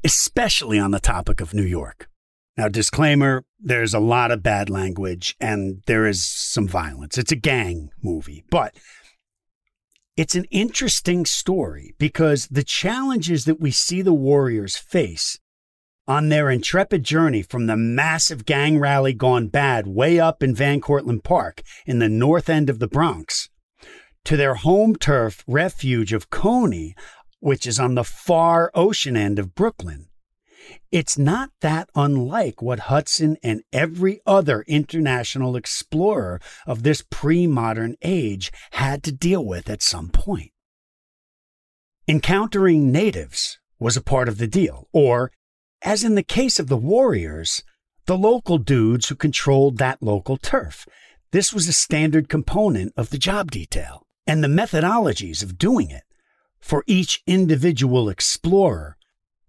especially 0.04 0.78
on 0.78 0.92
the 0.92 1.00
topic 1.00 1.42
of 1.42 1.56
New 1.56 1.64
York. 1.64 2.09
Now, 2.60 2.68
disclaimer 2.68 3.46
there's 3.58 3.94
a 3.94 4.02
lot 4.02 4.32
of 4.32 4.44
bad 4.44 4.70
language 4.70 5.34
and 5.40 5.82
there 5.86 6.06
is 6.06 6.26
some 6.26 6.68
violence. 6.68 7.18
It's 7.18 7.32
a 7.32 7.38
gang 7.38 7.90
movie, 8.04 8.44
but 8.50 8.76
it's 10.18 10.36
an 10.36 10.44
interesting 10.52 11.26
story 11.26 11.96
because 11.98 12.48
the 12.48 12.66
challenges 12.66 13.46
that 13.46 13.62
we 13.62 13.72
see 13.72 14.02
the 14.02 14.14
Warriors 14.14 14.76
face 14.76 15.40
on 16.06 16.28
their 16.28 16.50
intrepid 16.50 17.06
journey 17.06 17.44
from 17.44 17.68
the 17.68 17.78
massive 17.78 18.44
gang 18.44 18.78
rally 18.78 19.14
gone 19.14 19.48
bad 19.48 19.88
way 19.88 20.20
up 20.20 20.44
in 20.44 20.54
Van 20.54 20.82
Cortlandt 20.82 21.24
Park 21.24 21.62
in 21.86 22.00
the 22.00 22.10
north 22.10 22.50
end 22.50 22.70
of 22.70 22.80
the 22.80 22.90
Bronx 22.90 23.48
to 24.26 24.36
their 24.36 24.56
home 24.56 24.98
turf 24.98 25.46
refuge 25.48 26.12
of 26.12 26.30
Coney, 26.30 26.94
which 27.40 27.66
is 27.66 27.80
on 27.80 27.96
the 27.96 28.04
far 28.04 28.70
ocean 28.76 29.16
end 29.16 29.40
of 29.40 29.56
Brooklyn. 29.56 30.09
It's 30.92 31.18
not 31.18 31.52
that 31.62 31.90
unlike 31.96 32.62
what 32.62 32.80
Hudson 32.92 33.38
and 33.44 33.62
every 33.72 34.22
other 34.26 34.64
international 34.68 35.56
explorer 35.56 36.40
of 36.66 36.84
this 36.84 37.04
pre 37.10 37.48
modern 37.48 37.96
age 38.02 38.52
had 38.72 39.04
to 39.04 39.12
deal 39.12 39.46
with 39.46 39.70
at 39.70 39.82
some 39.82 40.10
point. 40.10 40.52
Encountering 42.08 42.92
natives 42.92 43.60
was 43.80 43.96
a 43.96 44.02
part 44.02 44.28
of 44.28 44.38
the 44.38 44.48
deal, 44.48 44.88
or, 44.92 45.32
as 45.82 46.04
in 46.04 46.16
the 46.16 46.24
case 46.24 46.60
of 46.60 46.68
the 46.68 46.78
warriors, 46.78 47.64
the 48.06 48.18
local 48.18 48.58
dudes 48.58 49.08
who 49.08 49.16
controlled 49.16 49.78
that 49.78 50.02
local 50.02 50.36
turf. 50.36 50.88
This 51.32 51.54
was 51.54 51.68
a 51.68 51.74
standard 51.74 52.28
component 52.28 52.94
of 52.98 53.12
the 53.12 53.20
job 53.20 53.52
detail 53.52 54.08
and 54.26 54.44
the 54.44 54.48
methodologies 54.48 55.44
of 55.44 55.58
doing 55.58 55.92
it 55.92 56.04
for 56.60 56.84
each 56.88 57.22
individual 57.28 58.10
explorer 58.10 58.98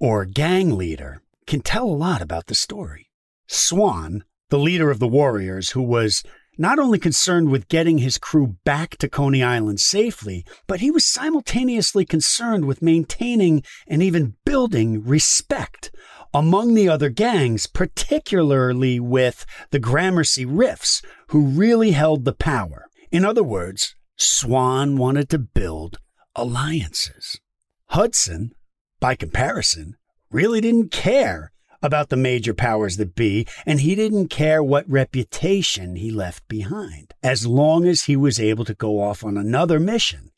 or 0.00 0.24
gang 0.24 0.76
leader 0.76 1.22
can 1.46 1.60
tell 1.60 1.84
a 1.84 2.02
lot 2.06 2.22
about 2.22 2.46
the 2.46 2.54
story. 2.54 3.10
Swan, 3.46 4.24
the 4.48 4.58
leader 4.58 4.90
of 4.90 4.98
the 4.98 5.08
warriors, 5.08 5.70
who 5.70 5.82
was 5.82 6.22
not 6.58 6.78
only 6.78 6.98
concerned 6.98 7.50
with 7.50 7.68
getting 7.68 7.98
his 7.98 8.18
crew 8.18 8.56
back 8.64 8.96
to 8.98 9.08
Coney 9.08 9.42
Island 9.42 9.80
safely, 9.80 10.44
but 10.66 10.80
he 10.80 10.90
was 10.90 11.06
simultaneously 11.06 12.04
concerned 12.04 12.64
with 12.64 12.82
maintaining 12.82 13.62
and 13.86 14.02
even 14.02 14.34
building 14.44 15.02
respect 15.04 15.90
among 16.34 16.74
the 16.74 16.88
other 16.88 17.08
gangs, 17.08 17.66
particularly 17.66 19.00
with 19.00 19.46
the 19.70 19.78
Gramercy 19.78 20.44
Riffs, 20.44 21.04
who 21.28 21.46
really 21.46 21.92
held 21.92 22.24
the 22.24 22.34
power. 22.34 22.86
In 23.10 23.24
other 23.24 23.42
words, 23.42 23.94
Swan 24.16 24.96
wanted 24.96 25.28
to 25.30 25.38
build 25.38 25.98
alliances. 26.36 27.40
Hudson, 27.86 28.52
by 29.00 29.14
comparison, 29.14 29.96
really 30.30 30.60
didn't 30.60 30.90
care 30.90 31.52
about 31.82 32.10
the 32.10 32.16
major 32.16 32.52
powers 32.52 32.98
that 32.98 33.14
be, 33.14 33.46
and 33.64 33.80
he 33.80 33.94
didn't 33.94 34.28
care 34.28 34.62
what 34.62 34.88
reputation 34.88 35.96
he 35.96 36.10
left 36.10 36.46
behind, 36.46 37.14
as 37.22 37.46
long 37.46 37.86
as 37.86 38.02
he 38.02 38.16
was 38.16 38.38
able 38.38 38.64
to 38.66 38.74
go 38.74 39.00
off 39.00 39.24
on 39.24 39.36
another 39.36 39.80
mission 39.80 40.30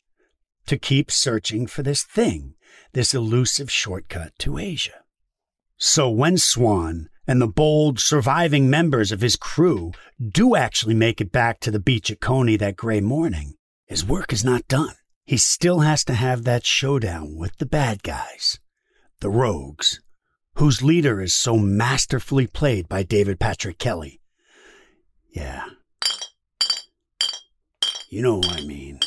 to 0.65 0.77
keep 0.77 1.11
searching 1.11 1.67
for 1.67 1.83
this 1.83 2.03
thing, 2.03 2.55
this 2.93 3.13
elusive 3.13 3.69
shortcut 3.69 4.31
to 4.39 4.57
Asia. 4.57 5.03
So 5.77 6.09
when 6.09 6.37
Swan 6.37 7.09
and 7.27 7.41
the 7.41 7.47
bold 7.47 7.99
surviving 7.99 8.69
members 8.69 9.11
of 9.11 9.21
his 9.21 9.35
crew 9.35 9.91
do 10.25 10.55
actually 10.55 10.95
make 10.95 11.19
it 11.19 11.31
back 11.31 11.59
to 11.61 11.71
the 11.71 11.79
beach 11.79 12.09
at 12.09 12.21
Coney 12.21 12.55
that 12.57 12.77
gray 12.77 13.01
morning, 13.01 13.55
his 13.85 14.05
work 14.05 14.31
is 14.31 14.45
not 14.45 14.67
done. 14.69 14.95
He 15.25 15.37
still 15.37 15.79
has 15.79 16.03
to 16.05 16.13
have 16.13 16.43
that 16.43 16.65
showdown 16.65 17.35
with 17.35 17.57
the 17.57 17.65
bad 17.65 18.03
guys, 18.03 18.59
the 19.21 19.29
rogues, 19.29 20.01
whose 20.55 20.81
leader 20.83 21.21
is 21.21 21.33
so 21.33 21.57
masterfully 21.57 22.45
played 22.45 22.89
by 22.89 23.03
David 23.03 23.39
Patrick 23.39 23.79
Kelly. 23.79 24.19
Yeah. 25.29 25.63
You 28.09 28.21
know 28.21 28.37
what 28.37 28.51
I 28.51 28.61
mean. 28.65 28.99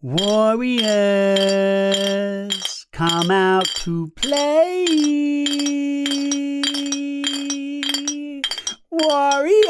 Warriors, 0.00 0.86
come 2.92 3.32
out 3.32 3.66
to 3.82 4.12
play. 4.14 4.84
Warriors, 9.00 9.68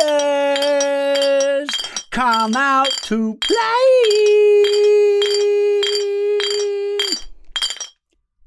come 2.10 2.56
out 2.56 2.90
to 3.02 3.34
play. 3.36 3.56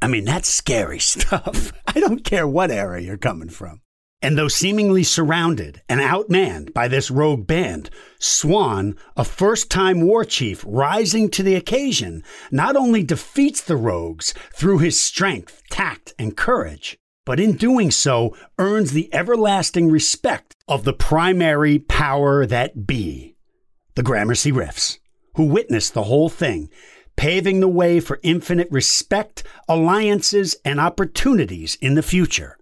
I 0.01 0.07
mean, 0.07 0.25
that's 0.25 0.49
scary 0.49 0.99
stuff. 0.99 1.71
I 1.88 1.99
don't 1.99 2.23
care 2.23 2.47
what 2.47 2.71
era 2.71 2.99
you're 2.99 3.17
coming 3.17 3.49
from. 3.49 3.82
And 4.23 4.38
though 4.38 4.47
seemingly 4.47 5.03
surrounded 5.03 5.82
and 5.89 5.99
outmanned 5.99 6.73
by 6.73 6.88
this 6.88 7.09
rogue 7.09 7.47
band, 7.47 7.89
Swan, 8.19 8.95
a 9.17 9.23
first 9.23 9.71
time 9.71 10.01
war 10.01 10.23
chief 10.23 10.63
rising 10.67 11.29
to 11.32 11.43
the 11.43 11.55
occasion, 11.55 12.23
not 12.51 12.75
only 12.75 13.03
defeats 13.03 13.61
the 13.61 13.75
rogues 13.75 14.34
through 14.53 14.77
his 14.77 14.99
strength, 14.99 15.63
tact, 15.71 16.13
and 16.19 16.38
courage, 16.38 16.99
but 17.26 17.39
in 17.39 17.53
doing 17.53 17.91
so 17.91 18.36
earns 18.57 18.91
the 18.91 19.13
everlasting 19.13 19.89
respect 19.89 20.55
of 20.67 20.84
the 20.84 20.93
primary 20.93 21.80
power 21.80 22.45
that 22.45 22.88
be, 22.88 23.36
the 23.95 24.03
Gramercy 24.03 24.51
Riffs, 24.51 24.99
who 25.36 25.45
witnessed 25.45 25.93
the 25.93 26.03
whole 26.03 26.30
thing, 26.30 26.69
paving 27.15 27.59
the 27.59 27.67
way 27.67 27.99
for 27.99 28.19
infinite 28.24 28.69
respect, 28.72 29.43
alliances, 29.67 30.55
and 30.65 30.80
opportunities 30.80 31.76
in 31.76 31.95
the 31.95 32.03
future 32.03 32.57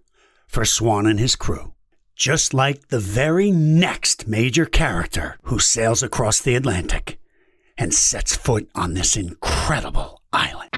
for 0.46 0.64
Swan 0.64 1.06
and 1.06 1.18
his 1.18 1.36
crew. 1.36 1.72
Just 2.14 2.52
like 2.52 2.88
the 2.88 2.98
very 3.00 3.50
next 3.50 4.28
major 4.28 4.66
character 4.66 5.38
who 5.44 5.58
sails 5.58 6.02
across 6.02 6.40
the 6.40 6.54
Atlantic 6.54 7.18
and 7.78 7.94
sets 7.94 8.36
foot 8.36 8.68
on 8.74 8.92
this 8.92 9.16
incredible 9.16 10.20
island. 10.30 10.70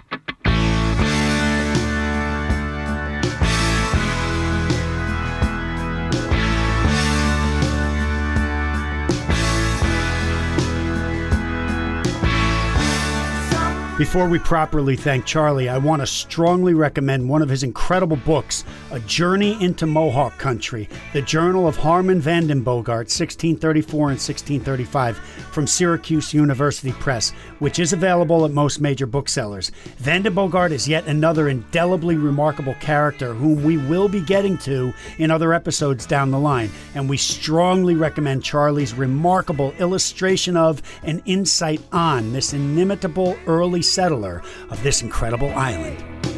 Before 14.03 14.28
we 14.28 14.40
properly 14.40 14.96
thank 14.96 15.26
Charlie, 15.26 15.68
I 15.68 15.78
want 15.78 16.03
to 16.03 16.09
strongly 16.09 16.74
recommend 16.74 17.28
one 17.28 17.40
of 17.40 17.48
his 17.48 17.62
incredible 17.62 18.16
books, 18.16 18.64
A 18.90 18.98
Journey 18.98 19.57
into 19.62 19.86
Mohawk 19.86 20.36
Country, 20.38 20.88
the 21.12 21.22
Journal 21.22 21.68
of 21.68 21.76
Harmen 21.76 22.18
Vanden 22.18 22.64
Bogaert, 22.64 23.07
1634 23.07 23.98
and 24.11 24.18
1635, 24.18 25.18
from 25.53 25.68
Syracuse 25.68 26.34
University 26.34 26.90
Press, 26.90 27.30
which 27.61 27.78
is 27.78 27.92
available 27.92 28.44
at 28.44 28.50
most 28.50 28.80
major 28.80 29.07
booksellers. 29.07 29.70
Vanden 29.98 30.34
Bogaert 30.34 30.72
is 30.72 30.88
yet 30.88 31.07
another 31.07 31.48
indelibly 31.48 32.16
remarkable 32.16 32.74
character 32.80 33.32
whom 33.32 33.62
we 33.62 33.76
will 33.76 34.09
be 34.09 34.20
getting 34.20 34.59
to 34.59 34.92
in 35.18 35.30
other 35.30 35.55
episodes 35.55 36.07
down 36.07 36.32
the 36.32 36.38
line, 36.40 36.72
and 36.96 37.09
we 37.09 37.16
strongly 37.16 37.94
recommend 37.94 38.42
Charlie's 38.42 38.94
remarkable 38.94 39.72
illustration 39.78 40.57
of 40.57 40.82
and 41.05 41.22
insight 41.24 41.80
on 41.92 42.32
this 42.32 42.53
inimitable 42.53 43.38
early 43.46 43.80
settler 43.93 44.43
of 44.70 44.82
this 44.82 45.03
incredible 45.03 45.51
island. 45.51 46.32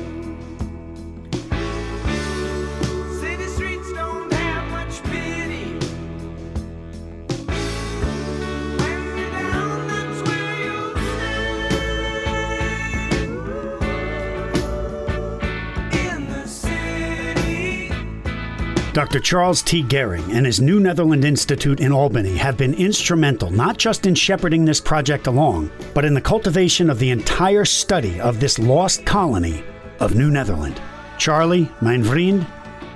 Dr. 18.95 19.18
Charles 19.18 19.61
T. 19.61 19.82
Gehring 19.82 20.32
and 20.32 20.47
his 20.47 20.61
New 20.61 20.78
Netherland 20.78 21.24
Institute 21.24 21.80
in 21.80 21.90
Albany 21.90 22.36
have 22.36 22.57
been 22.57 22.74
instrumental 22.74 23.51
not 23.51 23.76
just 23.76 24.07
in 24.07 24.14
shepherding 24.14 24.64
this 24.64 24.80
project 24.80 25.26
along, 25.26 25.68
but 25.95 26.05
in 26.05 26.14
the 26.14 26.20
cultivation 26.20 26.88
of 26.88 27.01
the 27.01 27.11
entire 27.11 27.64
study 27.64 28.20
of 28.20 28.38
this 28.38 28.57
lost 28.57 29.05
colony 29.05 29.64
of 29.99 30.14
New 30.14 30.30
Netherland. 30.30 30.80
Charlie, 31.18 31.68
mein 31.80 32.05
vriend, 32.05 32.47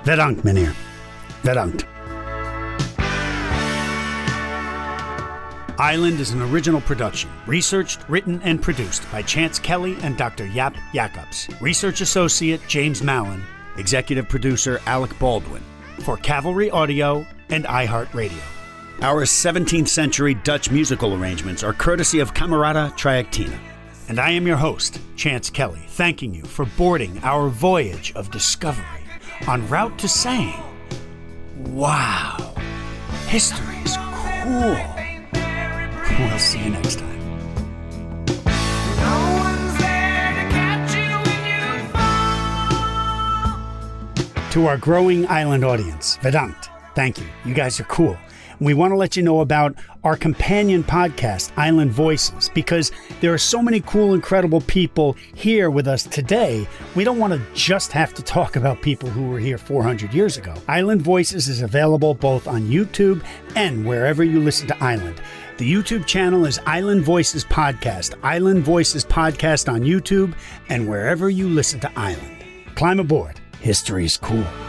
bedankt 0.05 0.45
meneer. 0.45 0.73
Bedankt. 1.43 1.83
Island 5.77 6.21
is 6.21 6.31
an 6.31 6.41
original 6.43 6.79
production, 6.79 7.29
researched, 7.45 8.07
written, 8.07 8.41
and 8.43 8.61
produced 8.61 9.03
by 9.11 9.21
Chance 9.21 9.59
Kelly 9.59 9.97
and 10.01 10.17
Dr. 10.17 10.47
Jaap 10.47 10.77
Jacobs. 10.93 11.49
Research 11.59 11.99
associate 11.99 12.61
James 12.69 13.03
Mallon, 13.03 13.43
executive 13.75 14.29
producer 14.29 14.79
Alec 14.85 15.11
Baldwin 15.19 15.61
for 15.99 16.17
Cavalry 16.17 16.71
Audio 16.71 17.25
and 17.49 17.65
iHeartRadio. 17.65 18.41
Our 19.01 19.23
17th 19.23 19.87
century 19.87 20.33
Dutch 20.33 20.71
musical 20.71 21.13
arrangements 21.13 21.63
are 21.63 21.73
courtesy 21.73 22.19
of 22.19 22.33
Camerata 22.33 22.91
Trajectina. 22.93 23.57
And 24.09 24.19
I 24.19 24.31
am 24.31 24.47
your 24.47 24.57
host, 24.57 24.99
Chance 25.15 25.49
Kelly, 25.51 25.85
thanking 25.87 26.33
you 26.33 26.43
for 26.43 26.65
boarding 26.77 27.19
our 27.23 27.47
voyage 27.49 28.11
of 28.15 28.31
discovery 28.31 29.03
en 29.47 29.67
route 29.69 29.97
to 29.99 30.07
saying, 30.07 30.61
Wow, 31.57 32.55
history 33.27 33.77
is 33.85 33.95
cool. 33.97 34.77
We'll 36.19 36.39
see 36.39 36.63
you 36.63 36.71
next 36.71 36.99
time. 36.99 37.08
To 44.51 44.65
our 44.65 44.77
growing 44.77 45.27
island 45.27 45.63
audience, 45.63 46.17
Vedant, 46.17 46.69
thank 46.95 47.19
you. 47.19 47.27
You 47.45 47.53
guys 47.53 47.79
are 47.79 47.83
cool. 47.83 48.17
We 48.59 48.73
want 48.73 48.91
to 48.91 48.97
let 48.97 49.15
you 49.15 49.21
know 49.21 49.41
about 49.41 49.75
our 50.03 50.17
companion 50.17 50.83
podcast, 50.83 51.51
Island 51.55 51.91
Voices, 51.91 52.49
because 52.49 52.91
there 53.21 53.31
are 53.31 53.37
so 53.37 53.61
many 53.61 53.79
cool, 53.81 54.15
incredible 54.15 54.61
people 54.61 55.15
here 55.35 55.69
with 55.69 55.87
us 55.87 56.03
today. 56.03 56.67
We 56.95 57.03
don't 57.03 57.19
want 57.19 57.33
to 57.33 57.41
just 57.53 57.91
have 57.91 58.11
to 58.15 58.23
talk 58.23 58.55
about 58.55 58.81
people 58.81 59.07
who 59.07 59.29
were 59.29 59.39
here 59.39 59.59
400 59.59 60.15
years 60.15 60.37
ago. 60.37 60.55
Island 60.67 61.03
Voices 61.03 61.47
is 61.47 61.61
available 61.61 62.15
both 62.15 62.47
on 62.47 62.63
YouTube 62.63 63.23
and 63.55 63.85
wherever 63.85 64.23
you 64.23 64.39
listen 64.39 64.67
to 64.69 64.83
Island. 64.83 65.21
The 65.57 65.71
YouTube 65.71 66.07
channel 66.07 66.45
is 66.47 66.59
Island 66.65 67.03
Voices 67.03 67.45
Podcast, 67.45 68.15
Island 68.23 68.63
Voices 68.63 69.05
Podcast 69.05 69.71
on 69.71 69.81
YouTube, 69.81 70.33
and 70.69 70.89
wherever 70.89 71.29
you 71.29 71.47
listen 71.47 71.79
to 71.81 71.91
Island. 71.99 72.43
Climb 72.73 72.99
aboard. 72.99 73.39
History 73.61 74.05
is 74.05 74.15
cool. 74.15 74.68